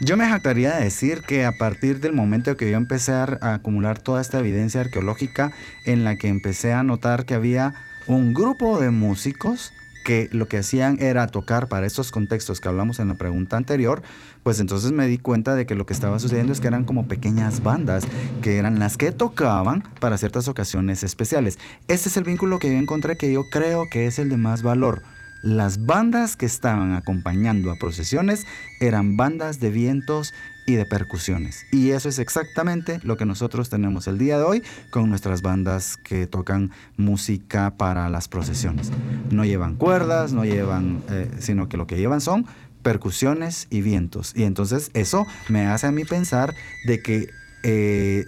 yo 0.00 0.16
me 0.16 0.26
jactaría 0.26 0.76
de 0.76 0.84
decir 0.84 1.20
que 1.20 1.44
a 1.44 1.52
partir 1.52 2.00
del 2.00 2.14
momento 2.14 2.56
que 2.56 2.70
yo 2.70 2.76
empecé 2.78 3.12
a, 3.12 3.38
acumular 3.54 3.98
toda 3.98 4.22
esta 4.22 4.38
evidencia 4.38 4.80
arqueológica, 4.80 5.52
en 5.84 6.04
la 6.04 6.16
que 6.16 6.28
empecé 6.28 6.72
a 6.72 6.82
notar 6.82 7.26
que 7.26 7.34
había 7.34 7.74
un 8.06 8.32
grupo 8.32 8.80
de 8.80 8.90
músicos 8.90 9.72
que 10.04 10.30
lo 10.32 10.48
que 10.48 10.56
hacían 10.56 10.96
era 11.00 11.26
tocar 11.26 11.68
para 11.68 11.86
estos 11.86 12.10
contextos 12.10 12.60
que 12.60 12.68
hablamos 12.68 12.98
en 12.98 13.08
la 13.08 13.14
pregunta 13.14 13.58
anterior, 13.58 14.02
pues 14.42 14.58
entonces 14.58 14.90
me 14.92 15.06
di 15.06 15.18
cuenta 15.18 15.54
de 15.54 15.66
que 15.66 15.74
lo 15.74 15.84
que 15.84 15.92
estaba 15.92 16.18
sucediendo 16.18 16.54
es 16.54 16.60
que 16.60 16.68
eran 16.68 16.84
como 16.84 17.06
pequeñas 17.06 17.62
bandas, 17.62 18.04
que 18.40 18.56
eran 18.56 18.78
las 18.78 18.96
que 18.96 19.12
tocaban 19.12 19.84
para 20.00 20.16
ciertas 20.16 20.48
ocasiones 20.48 21.02
especiales. 21.02 21.58
Este 21.88 22.08
es 22.08 22.16
el 22.16 22.24
vínculo 22.24 22.58
que 22.58 22.72
yo 22.72 22.78
encontré 22.78 23.18
que 23.18 23.30
yo 23.30 23.42
creo 23.50 23.84
que 23.90 24.06
es 24.06 24.18
el 24.18 24.30
de 24.30 24.38
más 24.38 24.62
valor 24.62 25.02
las 25.42 25.86
bandas 25.86 26.36
que 26.36 26.46
estaban 26.46 26.94
acompañando 26.94 27.70
a 27.70 27.76
procesiones 27.76 28.46
eran 28.80 29.16
bandas 29.16 29.60
de 29.60 29.70
vientos 29.70 30.34
y 30.66 30.74
de 30.74 30.86
percusiones. 30.86 31.66
Y 31.72 31.90
eso 31.90 32.08
es 32.08 32.18
exactamente 32.18 33.00
lo 33.02 33.16
que 33.16 33.26
nosotros 33.26 33.70
tenemos 33.70 34.06
el 34.06 34.18
día 34.18 34.38
de 34.38 34.44
hoy 34.44 34.62
con 34.90 35.08
nuestras 35.08 35.42
bandas 35.42 35.96
que 35.96 36.26
tocan 36.26 36.70
música 36.96 37.76
para 37.76 38.08
las 38.08 38.28
procesiones. 38.28 38.90
No 39.30 39.44
llevan 39.44 39.76
cuerdas, 39.76 40.32
no 40.32 40.44
llevan, 40.44 41.02
eh, 41.10 41.30
sino 41.38 41.68
que 41.68 41.76
lo 41.76 41.86
que 41.86 41.96
llevan 41.96 42.20
son 42.20 42.46
percusiones 42.82 43.66
y 43.70 43.80
vientos. 43.82 44.32
Y 44.36 44.44
entonces 44.44 44.90
eso 44.94 45.26
me 45.48 45.66
hace 45.66 45.86
a 45.86 45.92
mí 45.92 46.04
pensar 46.04 46.54
de 46.86 47.02
que 47.02 47.30
eh, 47.62 48.24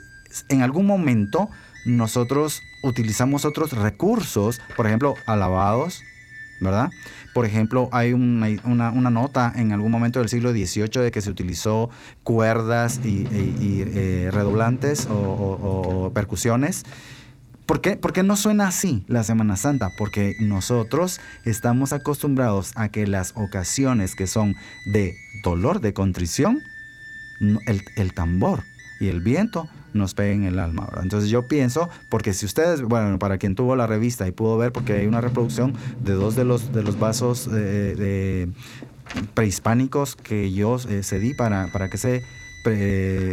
en 0.48 0.62
algún 0.62 0.86
momento 0.86 1.48
nosotros 1.84 2.62
utilizamos 2.82 3.44
otros 3.44 3.72
recursos, 3.72 4.60
por 4.76 4.86
ejemplo, 4.86 5.14
alabados, 5.26 6.02
¿verdad? 6.62 6.90
Por 7.34 7.44
ejemplo, 7.44 7.88
hay 7.92 8.12
una, 8.12 8.50
nota 9.10 9.52
en 9.54 9.72
algún 9.72 9.90
momento 9.90 10.20
del 10.20 10.28
siglo 10.28 10.52
XVIII 10.52 11.02
de 11.02 11.10
que 11.10 11.20
se 11.20 11.30
utilizó 11.30 11.90
cuerdas 12.22 13.00
y, 13.04 13.26
eh, 13.30 14.30
redoblantes 14.32 15.08
o, 15.10 16.10
percusiones. 16.14 16.84
¿Por 17.66 17.80
qué? 17.80 17.96
Porque 17.96 18.22
no 18.22 18.36
suena 18.36 18.68
así 18.68 19.04
la 19.06 19.22
Semana 19.22 19.56
Santa, 19.56 19.90
porque 19.96 20.34
nosotros 20.40 21.20
estamos 21.44 21.92
acostumbrados 21.92 22.72
a 22.74 22.88
que 22.88 23.06
las 23.06 23.32
ocasiones 23.36 24.14
que 24.14 24.26
son 24.26 24.54
de 24.86 25.14
dolor, 25.42 25.80
de 25.80 25.94
contrición, 25.94 26.60
el, 27.66 27.82
el 27.96 28.12
tambor 28.14 28.64
y 29.02 29.08
el 29.08 29.20
viento 29.20 29.68
nos 29.94 30.14
peguen 30.14 30.44
el 30.44 30.60
alma. 30.60 30.88
Entonces 31.02 31.28
yo 31.28 31.48
pienso, 31.48 31.88
porque 32.08 32.32
si 32.34 32.46
ustedes, 32.46 32.82
bueno, 32.82 33.18
para 33.18 33.36
quien 33.36 33.56
tuvo 33.56 33.74
la 33.74 33.88
revista 33.88 34.28
y 34.28 34.30
pudo 34.30 34.56
ver, 34.56 34.70
porque 34.72 34.92
hay 34.92 35.06
una 35.06 35.20
reproducción 35.20 35.74
de 36.04 36.12
dos 36.12 36.36
de 36.36 36.44
los, 36.44 36.72
de 36.72 36.84
los 36.84 37.00
vasos 37.00 37.50
eh, 37.52 38.46
prehispánicos 39.34 40.14
que 40.14 40.52
yo 40.52 40.76
eh, 40.88 41.02
cedí 41.02 41.34
para, 41.34 41.66
para 41.72 41.90
que 41.90 41.98
se 41.98 42.22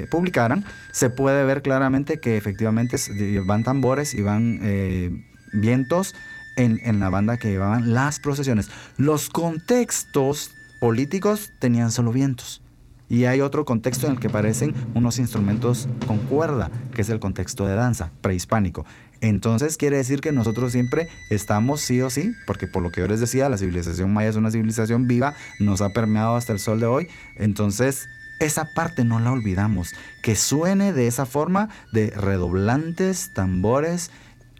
publicaran, 0.10 0.66
se 0.92 1.12
puede 1.12 1.46
ver 1.46 1.62
claramente 1.62 2.20
que 2.20 2.36
efectivamente 2.36 2.98
van 3.46 3.64
tambores 3.64 4.16
y 4.16 4.24
van 4.24 4.60
eh, 4.64 5.24
vientos 5.54 6.16
en, 6.58 6.80
en 6.84 7.00
la 7.00 7.12
banda 7.12 7.38
que 7.38 7.50
llevaban 7.50 7.94
las 7.94 8.20
procesiones. 8.20 8.72
Los 8.98 9.30
contextos 9.30 10.50
políticos 10.80 11.52
tenían 11.60 11.92
solo 11.92 12.12
vientos. 12.12 12.64
Y 13.10 13.26
hay 13.26 13.42
otro 13.42 13.66
contexto 13.66 14.06
en 14.08 14.14
el 14.14 14.20
que 14.20 14.28
aparecen 14.28 14.74
unos 14.94 15.20
instrumentos 15.20 15.88
con 16.08 16.20
cuerda, 16.20 16.70
que 16.94 17.02
es 17.02 17.10
el 17.10 17.20
contexto 17.20 17.66
de 17.66 17.76
danza 17.76 18.12
prehispánico. 18.22 18.86
Entonces 19.22 19.76
quiere 19.76 19.98
decir 19.98 20.22
que 20.22 20.32
nosotros 20.32 20.72
siempre 20.72 21.10
estamos 21.30 21.82
sí 21.82 22.02
o 22.02 22.10
sí, 22.10 22.34
porque 22.48 22.68
por 22.68 22.84
lo 22.84 22.92
que 22.92 23.02
yo 23.02 23.08
les 23.08 23.20
decía, 23.20 23.50
la 23.50 23.58
civilización 23.58 24.14
maya 24.14 24.30
es 24.30 24.36
una 24.36 24.52
civilización 24.52 25.08
viva, 25.08 25.34
nos 25.60 25.82
ha 25.82 25.90
permeado 25.90 26.36
hasta 26.36 26.54
el 26.54 26.60
sol 26.60 26.80
de 26.80 26.86
hoy. 26.86 27.08
Entonces 27.36 28.08
esa 28.40 28.74
parte 28.74 29.04
no 29.04 29.20
la 29.20 29.32
olvidamos, 29.32 29.94
que 30.24 30.36
suene 30.36 30.94
de 30.94 31.08
esa 31.08 31.26
forma 31.26 31.68
de 31.92 32.12
redoblantes, 32.12 33.32
tambores, 33.34 34.12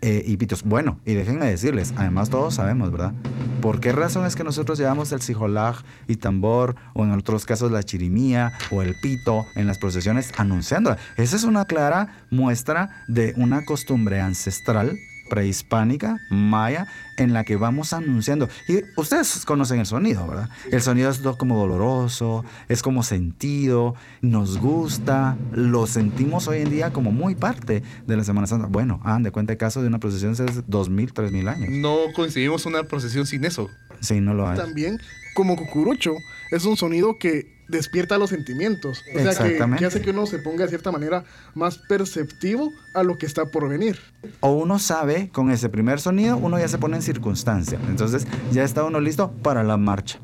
eh, 0.02 0.24
y 0.26 0.38
pitos. 0.38 0.64
Bueno, 0.64 1.00
y 1.06 1.14
déjenme 1.14 1.46
decirles, 1.46 1.94
además 1.98 2.30
todos 2.30 2.56
sabemos, 2.56 2.92
¿verdad? 2.92 3.14
¿Por 3.62 3.82
qué 3.82 3.92
razón 3.92 4.26
es 4.26 4.36
que 4.36 4.46
nosotros 4.46 4.78
llevamos 4.78 5.12
el 5.12 5.22
sijolag 5.22 5.76
y 6.08 6.16
tambor, 6.16 6.76
o 6.94 7.04
en 7.04 7.12
otros 7.12 7.46
casos 7.46 7.72
la 7.72 7.84
chirimía 7.84 8.54
o 8.72 8.82
el 8.82 8.96
pito 9.02 9.46
en 9.56 9.68
las 9.68 9.78
procesiones 9.78 10.32
anunciando? 10.38 10.96
Esa 11.18 11.36
es 11.36 11.44
una 11.44 11.66
clara 11.66 12.26
muestra 12.30 13.04
de 13.08 13.34
una 13.36 13.66
costumbre 13.66 14.22
ancestral 14.22 14.98
prehispánica, 15.30 16.18
maya, 16.30 16.88
en 17.18 17.34
la 17.34 17.44
que 17.44 17.56
vamos 17.56 17.94
anunciando. 17.94 18.50
Y 18.68 18.82
ustedes 18.98 19.46
conocen 19.46 19.80
el 19.80 19.86
sonido, 19.86 20.28
¿verdad? 20.28 20.50
El 20.72 20.82
sonido 20.82 21.10
es 21.10 21.20
como 21.38 21.58
doloroso, 21.58 22.44
es 22.68 22.82
como 22.82 23.04
sentido, 23.04 23.96
nos 24.22 24.58
gusta, 24.58 25.38
lo 25.52 25.88
sentimos 25.88 26.48
hoy 26.48 26.62
en 26.62 26.70
día 26.72 26.92
como 26.92 27.12
muy 27.12 27.36
parte 27.36 27.84
de 28.08 28.18
la 28.18 28.24
Semana 28.24 28.48
Santa. 28.48 28.68
Bueno, 28.68 29.00
hagan 29.04 29.24
de 29.24 29.32
cuenta 29.32 29.54
el 29.54 29.58
caso 29.60 29.82
de 29.82 29.88
una 29.88 30.00
procesión 30.00 30.32
hace 30.32 30.46
2.000, 30.46 31.14
3.000 31.14 31.50
años. 31.50 31.70
No 31.70 31.98
coincidimos 32.16 32.66
una 32.66 32.84
procesión 32.84 33.26
sin 33.26 33.46
eso. 33.46 33.70
Sí, 34.00 34.22
no 34.22 34.34
lo 34.34 34.48
hay. 34.48 34.58
También, 34.58 34.98
como 35.36 35.56
cucurucho, 35.56 36.14
es 36.52 36.66
un 36.66 36.78
sonido 36.78 37.18
que 37.20 37.59
despierta 37.70 38.18
los 38.18 38.32
sentimientos. 38.32 39.04
O 39.16 39.20
sea, 39.20 39.34
que, 39.78 39.86
hace 39.86 40.02
que 40.02 40.10
uno 40.10 40.26
se 40.26 40.40
ponga 40.40 40.64
de 40.64 40.70
cierta 40.70 40.92
manera 40.92 41.24
más 41.54 41.78
perceptivo 41.78 42.74
a 42.94 43.04
lo 43.04 43.18
que 43.18 43.26
está 43.26 43.46
por 43.46 43.70
venir. 43.70 43.98
O 44.42 44.52
uno 44.52 44.80
sabe, 44.80 45.30
con 45.30 45.52
ese 45.52 45.70
primer 45.70 46.02
sonido, 46.02 46.36
uno 46.38 46.60
ya 46.60 46.68
se 46.68 46.78
pone 46.78 46.98
en 46.98 47.02
circunstancia. 47.02 47.80
Entonces, 47.88 48.28
ya 48.52 48.64
está 48.64 48.84
uno 48.84 49.00
listo 49.00 49.32
para 49.44 49.64
la 49.64 49.78
marcha. 49.78 50.20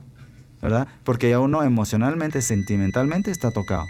¿Verdad? 0.62 0.88
Porque 1.04 1.30
ya 1.30 1.40
uno 1.40 1.64
emocionalmente, 1.64 2.42
sentimentalmente 2.42 3.30
está 3.30 3.52
tocado. 3.52 3.86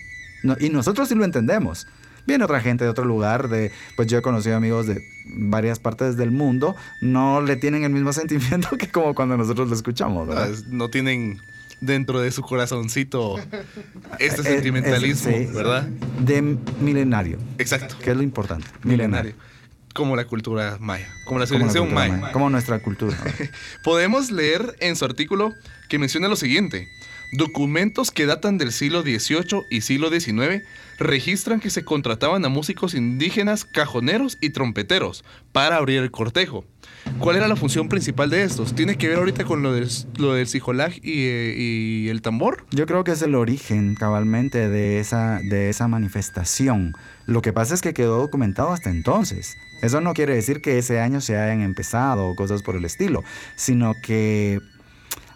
y 0.59 0.69
nosotros 0.69 1.07
sí 1.07 1.15
lo 1.15 1.23
entendemos. 1.23 1.87
Viene 2.27 2.43
otra 2.43 2.59
gente 2.59 2.83
de 2.83 2.89
otro 2.89 3.05
lugar, 3.05 3.49
de, 3.49 3.71
pues 3.95 4.07
yo 4.07 4.17
he 4.17 4.21
conocido 4.21 4.57
amigos 4.57 4.87
de 4.87 4.99
varias 5.37 5.79
partes 5.79 6.17
del 6.17 6.31
mundo, 6.31 6.75
no 7.01 7.39
le 7.39 7.55
tienen 7.55 7.83
el 7.83 7.91
mismo 7.91 8.11
sentimiento 8.13 8.77
que 8.77 8.89
como 8.89 9.13
cuando 9.13 9.37
nosotros 9.37 9.69
lo 9.69 9.75
escuchamos, 9.75 10.27
¿verdad? 10.27 10.49
No 10.67 10.89
tienen 10.89 11.39
dentro 11.81 12.21
de 12.21 12.31
su 12.31 12.41
corazoncito 12.41 13.37
este 14.19 14.41
eh, 14.41 14.43
sentimentalismo, 14.43 15.31
¿verdad? 15.53 15.83
De 16.19 16.41
milenario. 16.79 17.37
Exacto. 17.57 17.95
Que 17.99 18.11
es 18.11 18.17
lo 18.17 18.23
importante. 18.23 18.67
Milenario. 18.83 19.33
Como 19.93 20.15
la 20.15 20.25
cultura 20.25 20.77
maya, 20.79 21.07
como 21.25 21.39
la 21.39 21.47
civilización 21.47 21.93
maya. 21.93 22.31
Como 22.31 22.49
nuestra 22.49 22.79
cultura. 22.79 23.17
Podemos 23.83 24.29
leer 24.31 24.75
en 24.79 24.95
su 24.95 25.05
artículo 25.05 25.53
que 25.87 25.99
menciona 25.99 26.27
lo 26.27 26.35
siguiente. 26.35 26.87
Documentos 27.33 28.11
que 28.11 28.25
datan 28.25 28.57
del 28.57 28.71
siglo 28.71 29.01
XVIII 29.01 29.65
y 29.69 29.81
siglo 29.81 30.09
XIX 30.09 30.63
registran 30.97 31.59
que 31.59 31.69
se 31.69 31.83
contrataban 31.83 32.45
a 32.45 32.49
músicos 32.49 32.93
indígenas, 32.93 33.65
cajoneros 33.65 34.37
y 34.41 34.51
trompeteros 34.51 35.25
para 35.51 35.77
abrir 35.77 36.01
el 36.01 36.11
cortejo. 36.11 36.65
¿Cuál 37.19 37.37
era 37.37 37.47
la 37.47 37.55
función 37.55 37.87
principal 37.87 38.29
de 38.29 38.43
estos? 38.43 38.73
¿Tiene 38.73 38.97
que 38.97 39.07
ver 39.07 39.17
ahorita 39.17 39.45
con 39.45 39.61
lo 39.63 39.73
del, 39.73 39.89
lo 40.17 40.37
eh, 40.37 40.95
y, 41.03 42.07
el 42.09 42.21
tambor? 42.21 42.65
Yo 42.71 42.85
creo 42.85 43.03
que 43.03 43.11
es 43.11 43.21
el 43.21 43.35
origen 43.35 43.95
cabalmente 43.95 44.69
de 44.69 44.99
esa, 44.99 45.39
de 45.39 45.69
esa 45.69 45.87
manifestación. 45.87 46.93
Lo 47.25 47.41
que 47.41 47.53
pasa 47.53 47.73
es 47.73 47.81
que 47.81 47.93
quedó 47.93 48.17
documentado 48.17 48.71
hasta 48.71 48.89
entonces. 48.89 49.55
Eso 49.81 50.01
no 50.01 50.13
quiere 50.13 50.35
decir 50.35 50.61
que 50.61 50.77
ese 50.77 50.99
año 50.99 51.21
se 51.21 51.37
hayan 51.37 51.61
empezado 51.61 52.27
o 52.27 52.35
cosas 52.35 52.63
por 52.63 52.75
el 52.75 52.85
estilo, 52.85 53.23
sino 53.55 53.93
que 54.01 54.59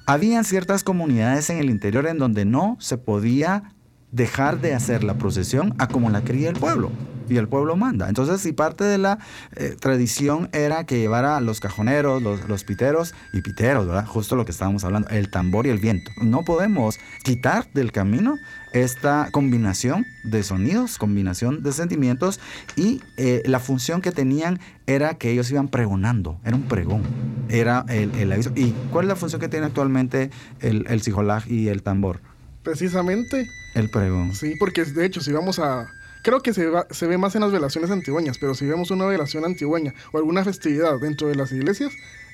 habían 0.10 0.44
ciertas 0.44 0.84
comunidades 0.84 1.52
en 1.52 1.60
el 1.60 1.70
interior 1.70 2.08
en 2.08 2.18
donde 2.18 2.44
no 2.44 2.78
se 2.80 2.98
podía 2.98 3.76
dejar 4.12 4.60
de 4.60 4.74
hacer 4.74 5.04
la 5.04 5.20
procesión 5.20 5.76
a 5.78 5.88
como 5.88 6.10
la 6.10 6.24
quería 6.24 6.50
el 6.50 6.56
pueblo. 6.56 6.90
Y 7.30 7.38
el 7.38 7.48
pueblo 7.48 7.76
manda. 7.76 8.08
Entonces, 8.08 8.42
si 8.42 8.54
parte 8.54 8.84
de 8.84 8.98
la 8.98 9.20
eh, 9.56 9.76
tradición 9.80 10.50
era 10.54 10.86
que 10.86 11.00
llevara 11.00 11.40
los 11.42 11.60
cajoneros, 11.60 12.22
los, 12.22 12.64
piteros 12.64 13.14
y 13.34 13.42
piteros, 13.42 13.88
¿verdad? 13.88 14.06
Justo 14.06 14.36
lo 14.36 14.46
que 14.46 14.52
estábamos 14.52 14.84
hablando, 14.84 15.10
el 15.10 15.30
tambor 15.30 15.68
y 15.68 15.70
el 15.70 15.80
viento. 15.80 16.12
No 16.22 16.44
podemos 16.44 17.00
quitar 17.24 17.68
del 17.74 17.92
camino 17.92 18.36
esta 18.74 19.30
combinación 19.32 20.06
de 20.24 20.44
sonidos, 20.44 20.98
combinación 20.98 21.64
de 21.64 21.72
sentimientos 21.72 22.40
y 22.76 23.02
eh, 23.18 23.42
la 23.46 23.60
función 23.60 24.02
que 24.02 24.12
tenían 24.12 24.60
era 24.86 25.16
que 25.16 25.32
ellos 25.32 25.50
iban 25.52 25.68
pregonando, 25.68 26.40
era 26.46 26.56
un 26.56 26.64
pregón, 26.64 27.04
era 27.50 27.86
el, 27.90 28.32
aviso. 28.32 28.52
¿Y 28.56 28.72
cuál 28.92 29.06
es 29.06 29.10
la 29.10 29.16
función 29.16 29.42
que 29.42 29.48
tiene 29.48 29.66
actualmente 29.66 30.30
el, 30.60 30.86
el 30.88 31.02
y 31.48 31.68
el 31.68 31.84
tambor? 31.84 32.22
Precisamente. 32.64 33.48
El 33.76 33.90
pregón. 33.90 34.36
Sí, 34.36 34.54
porque 34.60 34.84
de 34.86 35.06
hecho 35.06 35.22
si 35.22 35.32
vamos 35.32 35.60
a... 35.60 35.88
Creo 36.30 36.44
que 36.44 36.54
se, 36.54 36.70
se 36.92 37.08
ve 37.08 37.18
más 37.18 37.34
en 37.34 37.42
las 37.42 37.52
velaciones 37.52 37.90
antigüeñas, 37.90 38.38
pero 38.38 38.54
si 38.54 38.68
vemos 38.68 38.92
una 38.92 39.08
velación 39.08 39.46
antigüeña 39.46 39.96
o 40.12 40.20
alguna 40.20 40.44
festividad 40.44 41.00
dentro 41.02 41.28
de 41.28 41.34
las 41.34 41.52
iglesias, 41.52 41.92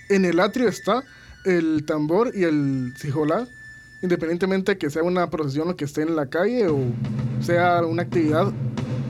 en 0.10 0.26
el 0.26 0.42
atrio 0.42 0.68
está 0.68 1.06
el 1.46 1.86
tambor 1.86 2.34
y 2.36 2.44
el 2.44 2.92
sijolá 2.98 3.48
independientemente 4.02 4.78
que 4.78 4.90
sea 4.90 5.02
una 5.02 5.30
procesión 5.30 5.70
o 5.70 5.78
que 5.78 5.86
esté 5.86 6.02
en 6.02 6.18
la 6.18 6.26
calle 6.26 6.68
o 6.68 6.78
sea 7.40 7.86
una 7.86 8.02
actividad 8.02 8.52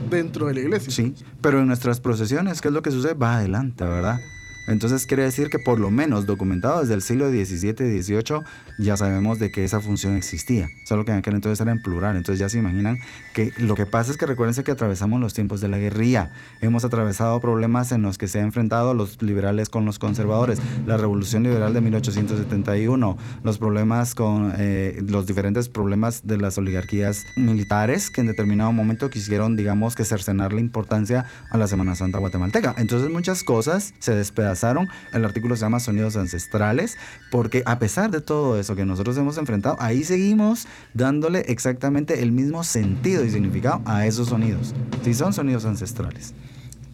dentro 0.08 0.46
de 0.46 0.54
la 0.54 0.60
iglesia. 0.60 0.92
Sí, 0.92 1.16
pero 1.40 1.58
en 1.58 1.66
nuestras 1.66 1.98
procesiones, 1.98 2.60
¿qué 2.60 2.68
es 2.68 2.74
lo 2.74 2.82
que 2.82 2.92
sucede? 2.92 3.14
Va 3.14 3.38
adelante, 3.38 3.82
¿verdad? 3.82 4.20
Entonces 4.66 5.06
quiere 5.06 5.22
decir 5.22 5.50
que 5.50 5.58
por 5.58 5.78
lo 5.78 5.90
menos 5.90 6.26
documentado 6.26 6.80
desde 6.80 6.94
el 6.94 7.02
siglo 7.02 7.28
XVII 7.30 8.02
XVIII 8.02 8.42
ya 8.78 8.96
sabemos 8.96 9.38
de 9.38 9.50
que 9.50 9.64
esa 9.64 9.80
función 9.80 10.16
existía, 10.16 10.68
solo 10.84 11.04
que 11.04 11.12
en 11.12 11.18
aquel 11.18 11.34
entonces 11.34 11.60
era 11.60 11.72
en 11.72 11.82
plural, 11.82 12.16
entonces 12.16 12.38
ya 12.38 12.48
se 12.48 12.58
imaginan 12.58 12.98
que 13.34 13.52
lo 13.58 13.74
que 13.74 13.86
pasa 13.86 14.10
es 14.10 14.16
que 14.16 14.26
recuérdense 14.26 14.64
que 14.64 14.72
atravesamos 14.72 15.20
los 15.20 15.34
tiempos 15.34 15.60
de 15.60 15.68
la 15.68 15.78
guerrilla, 15.78 16.32
hemos 16.60 16.84
atravesado 16.84 17.40
problemas 17.40 17.92
en 17.92 18.02
los 18.02 18.18
que 18.18 18.28
se 18.28 18.40
han 18.40 18.46
enfrentado 18.46 18.94
los 18.94 19.22
liberales 19.22 19.68
con 19.68 19.84
los 19.84 19.98
conservadores, 19.98 20.60
la 20.86 20.96
revolución 20.96 21.42
liberal 21.42 21.72
de 21.74 21.80
1871, 21.80 23.16
los 23.42 23.58
problemas 23.58 24.14
con 24.14 24.52
eh, 24.58 25.02
los 25.06 25.26
diferentes 25.26 25.68
problemas 25.68 26.26
de 26.26 26.38
las 26.38 26.58
oligarquías 26.58 27.24
militares 27.36 28.10
que 28.10 28.20
en 28.20 28.26
determinado 28.26 28.72
momento 28.72 29.10
quisieron, 29.10 29.56
digamos, 29.56 29.94
que 29.94 30.04
cercenar 30.04 30.52
la 30.52 30.60
importancia 30.60 31.26
a 31.50 31.58
la 31.58 31.66
Semana 31.66 31.94
Santa 31.94 32.18
guatemalteca. 32.18 32.74
Entonces 32.78 33.10
muchas 33.10 33.44
cosas 33.44 33.94
se 33.98 34.14
despedazaron 34.56 34.88
el 35.12 35.24
artículo 35.24 35.56
se 35.56 35.62
llama 35.62 35.80
Sonidos 35.80 36.16
Ancestrales, 36.16 36.96
porque 37.30 37.62
a 37.66 37.78
pesar 37.78 38.10
de 38.10 38.20
todo 38.20 38.58
eso 38.58 38.74
que 38.74 38.84
nosotros 38.84 39.16
hemos 39.18 39.38
enfrentado, 39.38 39.76
ahí 39.78 40.02
seguimos 40.04 40.66
dándole 40.94 41.40
exactamente 41.48 42.22
el 42.22 42.32
mismo 42.32 42.64
sentido 42.64 43.24
y 43.24 43.30
significado 43.30 43.82
a 43.84 44.06
esos 44.06 44.28
sonidos. 44.28 44.74
Sí, 45.04 45.14
son 45.14 45.32
sonidos 45.32 45.64
ancestrales. 45.64 46.32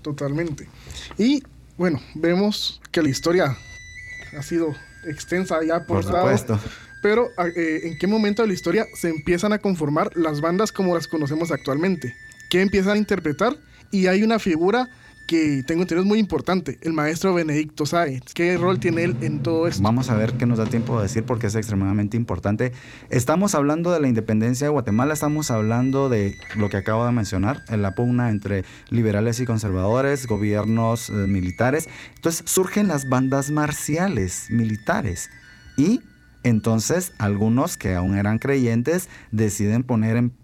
Totalmente. 0.03 0.69
Y 1.17 1.43
bueno, 1.79 2.01
vemos 2.15 2.81
que 2.91 3.03
la 3.03 3.09
historia 3.09 3.57
ha 4.37 4.43
sido 4.43 4.75
extensa 5.05 5.61
ya 5.65 5.87
por, 5.87 6.05
por 6.05 6.05
supuesto. 6.05 6.59
pero 7.03 7.29
eh, 7.57 7.81
¿en 7.85 7.99
qué 7.99 8.07
momento 8.07 8.43
de 8.43 8.49
la 8.49 8.55
historia 8.55 8.87
se 8.95 9.09
empiezan 9.09 9.53
a 9.53 9.59
conformar 9.59 10.11
las 10.17 10.41
bandas 10.41 10.73
como 10.73 10.95
las 10.95 11.07
conocemos 11.07 11.53
actualmente? 11.53 12.15
¿Qué 12.51 12.61
empiezan 12.61 12.95
a 12.95 12.99
interpretar? 12.99 13.57
Y 13.91 14.07
hay 14.07 14.23
una 14.23 14.39
figura 14.39 14.89
que 15.33 15.63
tengo 15.63 15.81
entendido 15.81 16.03
es 16.03 16.07
muy 16.07 16.19
importante, 16.19 16.77
el 16.83 16.93
maestro 16.93 17.33
Benedicto 17.33 17.87
Sáenz. 17.87 18.35
¿Qué 18.35 18.59
rol 18.59 18.79
tiene 18.79 19.05
él 19.05 19.17
en 19.23 19.43
todo 19.43 19.67
esto? 19.67 19.83
Vamos 19.83 20.11
a 20.11 20.15
ver 20.15 20.35
qué 20.35 20.45
nos 20.45 20.59
da 20.59 20.67
tiempo 20.67 20.99
de 20.99 21.05
decir 21.05 21.25
porque 21.25 21.47
es 21.47 21.55
extremadamente 21.55 22.19
importante. 22.19 22.73
Estamos 23.09 23.55
hablando 23.55 23.93
de 23.93 24.01
la 24.01 24.09
independencia 24.09 24.67
de 24.67 24.71
Guatemala, 24.71 25.15
estamos 25.15 25.51
hablando 25.51 26.11
de 26.11 26.37
lo 26.55 26.69
que 26.69 26.77
acabo 26.77 27.07
de 27.07 27.13
mencionar, 27.13 27.63
la 27.71 27.95
pugna 27.95 28.29
entre 28.29 28.67
liberales 28.91 29.41
y 29.41 29.47
conservadores, 29.47 30.27
gobiernos 30.27 31.09
eh, 31.09 31.15
militares. 31.15 31.89
Entonces 32.15 32.43
surgen 32.45 32.87
las 32.87 33.09
bandas 33.09 33.51
marciales 33.51 34.49
militares 34.51 35.31
y 35.79 36.03
entonces 36.43 37.15
algunos 37.17 37.79
que 37.79 37.95
aún 37.95 38.19
eran 38.19 38.39
creyentes 38.39 39.09
deciden 39.31 39.83
poner 39.83 40.17
en 40.17 40.42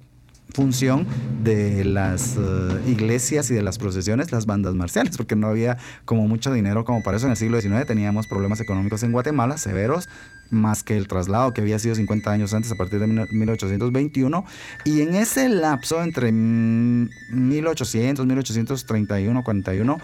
función 0.52 1.06
de 1.42 1.84
las 1.84 2.36
eh, 2.36 2.40
iglesias 2.86 3.50
y 3.50 3.54
de 3.54 3.62
las 3.62 3.78
procesiones 3.78 4.32
las 4.32 4.46
bandas 4.46 4.74
marciales, 4.74 5.16
porque 5.16 5.36
no 5.36 5.48
había 5.48 5.76
como 6.04 6.26
mucho 6.26 6.52
dinero 6.52 6.84
como 6.84 7.02
para 7.02 7.16
eso. 7.16 7.26
En 7.26 7.32
el 7.32 7.36
siglo 7.36 7.60
XIX 7.60 7.86
teníamos 7.86 8.26
problemas 8.26 8.60
económicos 8.60 9.02
en 9.02 9.12
Guatemala 9.12 9.58
severos, 9.58 10.08
más 10.50 10.82
que 10.82 10.96
el 10.96 11.06
traslado 11.08 11.52
que 11.52 11.60
había 11.60 11.78
sido 11.78 11.94
50 11.94 12.30
años 12.30 12.54
antes, 12.54 12.72
a 12.72 12.76
partir 12.76 12.98
de 13.00 13.06
1821. 13.06 14.44
Y 14.84 15.02
en 15.02 15.14
ese 15.14 15.48
lapso 15.48 16.02
entre 16.02 16.32
1800, 16.32 18.24
1831, 18.26 19.44
41, 19.44 19.98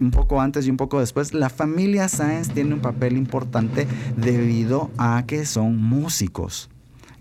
un 0.00 0.10
poco 0.10 0.40
antes 0.40 0.66
y 0.66 0.70
un 0.70 0.78
poco 0.78 1.00
después, 1.00 1.34
la 1.34 1.50
familia 1.50 2.08
Sáenz 2.08 2.48
tiene 2.48 2.72
un 2.74 2.80
papel 2.80 3.16
importante 3.16 3.86
debido 4.16 4.90
a 4.96 5.24
que 5.26 5.44
son 5.44 5.76
músicos 5.76 6.70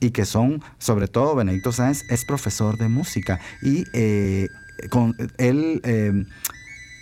y 0.01 0.09
que 0.09 0.25
son, 0.25 0.61
sobre 0.79 1.07
todo 1.07 1.35
Benedicto 1.35 1.71
Sáenz, 1.71 2.03
es 2.09 2.25
profesor 2.25 2.77
de 2.77 2.89
música 2.89 3.39
y 3.61 3.85
eh, 3.93 4.49
con, 4.89 5.15
él 5.37 5.79
eh, 5.85 6.25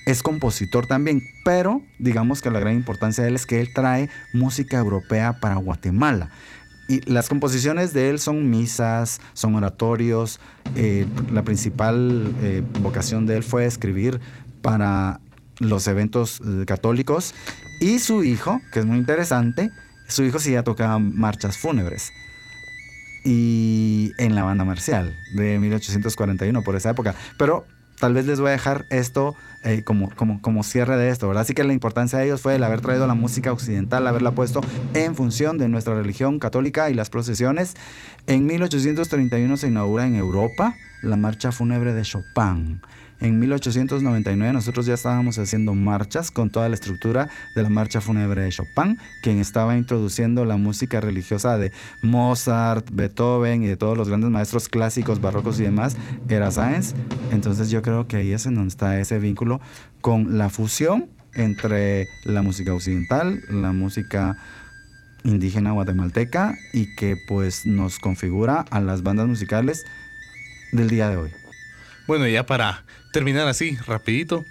es 0.05 0.21
compositor 0.21 0.85
también, 0.85 1.23
pero 1.45 1.81
digamos 1.97 2.41
que 2.41 2.51
la 2.51 2.59
gran 2.59 2.75
importancia 2.75 3.23
de 3.23 3.29
él 3.29 3.35
es 3.35 3.45
que 3.45 3.62
él 3.62 3.73
trae 3.73 4.09
música 4.33 4.77
europea 4.77 5.39
para 5.39 5.55
Guatemala. 5.55 6.29
Y 6.89 7.01
las 7.01 7.29
composiciones 7.29 7.93
de 7.93 8.09
él 8.09 8.19
son 8.19 8.49
misas, 8.49 9.21
son 9.33 9.53
oratorios. 9.53 10.39
Eh, 10.75 11.05
la 11.31 11.43
principal 11.43 12.33
vocación 12.81 13.27
de 13.27 13.38
él 13.38 13.43
fue 13.43 13.67
escribir 13.67 14.19
para 14.63 15.21
los 15.59 15.88
eventos 15.88 16.41
católicos. 16.65 17.35
Y 17.79 17.99
su 17.99 18.23
hijo, 18.23 18.59
que 18.73 18.79
es 18.79 18.85
muy 18.88 18.97
interesante, 18.97 19.69
su 20.07 20.23
hijo 20.23 20.39
sí 20.39 20.53
ya 20.53 20.63
tocaba 20.63 20.97
marchas 20.97 21.59
fúnebres 21.59 22.12
y 23.23 24.13
en 24.17 24.36
la 24.36 24.43
banda 24.43 24.63
marcial 24.65 25.15
de 25.34 25.60
1841, 25.60 26.62
por 26.63 26.75
esa 26.75 26.91
época. 26.91 27.15
Pero 27.38 27.65
tal 27.99 28.13
vez 28.13 28.25
les 28.25 28.39
voy 28.39 28.49
a 28.49 28.53
dejar 28.53 28.86
esto 28.89 29.36
eh, 29.63 29.84
como, 29.84 30.10
como, 30.15 30.41
como 30.41 30.63
cierre 30.63 30.95
de 30.98 31.10
esto, 31.10 31.28
¿verdad? 31.28 31.41
Así 31.41 31.54
que 31.54 31.63
la 31.63 31.74
importancia 31.74 32.19
de 32.19 32.26
ellos 32.26 32.41
fue 32.41 32.56
el 32.56 32.63
haber 32.63 32.82
traído 32.82 33.08
la 33.08 33.13
música 33.13 33.52
occidental, 33.52 34.08
haberla 34.08 34.32
puesto 34.32 34.62
en 34.93 35.15
función 35.15 35.58
de 35.58 35.67
nuestra 35.67 35.95
religión 35.95 36.39
católica 36.39 36.89
y 36.89 36.93
las 36.93 37.10
procesiones. 37.10 37.76
En 38.28 38.45
1831 38.45 39.58
se 39.58 39.67
inaugura 39.67 40.08
en 40.08 40.15
Europa 40.15 40.76
la 41.02 41.17
marcha 41.17 41.52
fúnebre 41.52 41.93
de 41.93 42.04
Chopin. 42.04 42.82
En 43.22 43.38
1899 43.38 44.54
nosotros 44.54 44.86
ya 44.86 44.93
estábamos 44.93 45.38
haciendo 45.39 45.74
marchas 45.74 46.32
con 46.32 46.50
toda 46.50 46.69
la 46.69 46.76
estructura 46.76 47.28
de 47.54 47.63
la 47.63 47.69
marcha 47.69 48.00
fúnebre 48.00 48.43
de 48.43 48.50
Chopin, 48.50 48.98
quien 49.22 49.39
estaba 49.39 49.76
introduciendo 49.76 50.45
la 50.45 50.56
música 50.56 51.02
religiosa 51.02 51.58
de 51.58 51.74
Mozart, 52.02 52.89
Beethoven 52.93 53.63
y 53.63 53.67
de 53.67 53.76
todos 53.76 53.98
los 53.98 54.08
grandes 54.08 54.30
maestros 54.30 54.69
clásicos, 54.69 55.19
barrocos 55.19 55.60
y 55.60 55.63
demás, 55.63 55.98
era 56.30 56.50
Sáenz. 56.50 56.93
Entonces 57.32 57.69
yo 57.69 57.82
creo 57.82 58.08
que 58.08 58.17
ahí 58.17 58.32
es 58.32 58.45
en 58.45 58.56
donde 58.56 58.69
está 58.69 58.98
ese 59.00 59.19
vínculo 59.19 59.48
con 60.01 60.38
la 60.38 60.49
fusión 60.49 61.09
entre 61.33 62.07
la 62.23 62.41
música 62.41 62.73
occidental, 62.73 63.41
la 63.49 63.71
música 63.71 64.38
indígena 65.23 65.71
guatemalteca 65.71 66.55
y 66.73 66.95
que 66.95 67.17
pues 67.27 67.65
nos 67.65 67.99
configura 67.99 68.65
a 68.69 68.79
las 68.79 69.03
bandas 69.03 69.27
musicales 69.27 69.85
del 70.71 70.89
día 70.89 71.09
de 71.09 71.17
hoy. 71.17 71.31
Bueno, 72.07 72.27
ya 72.27 72.45
para 72.45 72.83
terminar 73.13 73.47
así, 73.47 73.77
rapidito, 73.85 74.45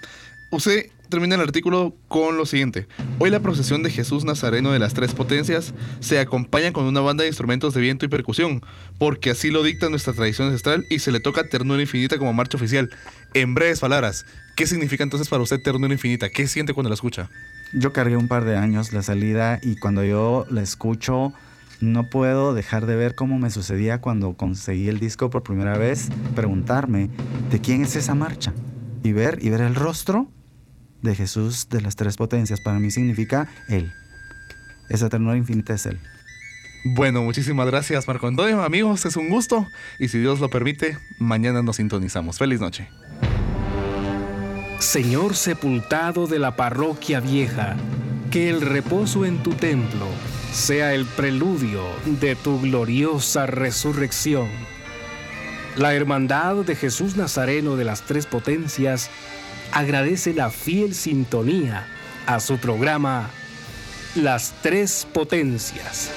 usted 0.51 0.91
termina 1.09 1.35
el 1.35 1.41
artículo 1.41 1.95
con 2.09 2.37
lo 2.37 2.47
siguiente. 2.47 2.87
Hoy 3.19 3.31
la 3.31 3.41
procesión 3.41 3.83
de 3.83 3.91
Jesús 3.91 4.25
Nazareno 4.25 4.73
de 4.73 4.79
las 4.79 4.95
Tres 4.95 5.15
Potencias 5.15 5.75
se 6.01 6.19
acompaña 6.19 6.73
con 6.73 6.85
una 6.85 7.01
banda 7.01 7.23
de 7.23 7.29
instrumentos 7.29 7.75
de 7.75 7.81
viento 7.81 8.05
y 8.05 8.09
percusión, 8.09 8.63
porque 8.99 9.31
así 9.31 9.51
lo 9.51 9.63
dicta 9.63 9.89
nuestra 9.89 10.13
tradición 10.13 10.49
ancestral 10.49 10.87
y 10.91 10.99
se 11.01 11.13
le 11.13 11.21
toca 11.21 11.49
ternura 11.49 11.81
infinita 11.81 12.19
como 12.19 12.33
marcha 12.33 12.57
oficial. 12.57 12.91
En 13.35 13.55
breves 13.55 13.81
palabras, 13.81 14.27
¿qué 14.57 14.67
significa 14.67 15.03
entonces 15.03 15.29
para 15.29 15.43
usted 15.43 15.63
ternura 15.63 15.93
infinita? 15.93 16.29
¿Qué 16.31 16.47
siente 16.47 16.75
cuando 16.75 16.91
la 16.91 16.95
escucha? 16.95 17.31
Yo 17.73 17.93
cargué 17.93 18.17
un 18.17 18.29
par 18.29 18.45
de 18.45 18.57
años 18.57 18.93
la 18.93 19.03
salida 19.03 19.61
y 19.63 19.77
cuando 19.77 20.05
yo 20.05 20.47
la 20.51 20.63
escucho 20.63 21.33
no 21.81 22.11
puedo 22.11 22.55
dejar 22.55 22.87
de 22.87 22.97
ver 22.97 23.15
cómo 23.15 23.39
me 23.39 23.51
sucedía 23.51 24.01
cuando 24.01 24.35
conseguí 24.35 24.89
el 24.89 24.99
disco 24.99 25.31
por 25.31 25.43
primera 25.43 25.79
vez, 25.79 26.09
preguntarme 26.35 27.09
de 27.51 27.61
quién 27.61 27.83
es 27.83 27.95
esa 27.95 28.15
marcha 28.15 28.53
y 29.05 29.13
ver 29.13 29.39
y 29.41 29.51
ver 29.51 29.61
el 29.61 29.75
rostro 29.75 30.29
de 31.03 31.15
Jesús 31.15 31.69
de 31.69 31.81
las 31.81 31.97
tres 31.97 32.17
potencias. 32.17 32.61
Para 32.61 32.79
mí 32.79 32.91
significa 32.91 33.49
Él. 33.69 33.93
Esa 34.89 35.09
ternura 35.09 35.37
infinita 35.37 35.75
es 35.75 35.87
Él. 35.87 35.99
Bueno, 36.85 37.23
muchísimas 37.23 37.67
gracias 37.67 38.07
Marco 38.07 38.29
Antonio, 38.29 38.63
amigos, 38.63 39.05
es 39.05 39.17
un 39.17 39.29
gusto 39.29 39.67
y 39.99 40.09
si 40.09 40.19
Dios 40.19 40.39
lo 40.39 40.49
permite, 40.49 40.97
mañana 41.19 41.61
nos 41.63 41.77
sintonizamos. 41.77 42.39
Feliz 42.39 42.61
noche. 42.61 42.89
Señor 44.79 45.35
sepultado 45.35 46.29
de 46.29 46.39
la 46.39 46.55
parroquia 46.55 47.19
vieja, 47.19 47.77
que 48.31 48.49
el 48.49 48.61
reposo 48.61 49.25
en 49.25 49.43
tu 49.43 49.51
templo 49.51 50.07
sea 50.53 50.95
el 50.95 51.05
preludio 51.05 51.83
de 52.21 52.37
tu 52.37 52.61
gloriosa 52.61 53.47
resurrección. 53.47 54.49
La 55.77 55.95
Hermandad 55.95 56.65
de 56.65 56.77
Jesús 56.77 57.17
Nazareno 57.17 57.77
de 57.77 57.85
las 57.85 58.03
Tres 58.03 58.27
Potencias 58.27 59.11
agradece 59.73 60.33
la 60.33 60.51
fiel 60.51 60.95
sintonía 60.95 61.87
a 62.27 62.41
su 62.41 62.59
programa 62.59 63.31
Las 64.15 64.55
Tres 64.63 65.07
Potencias. 65.13 66.11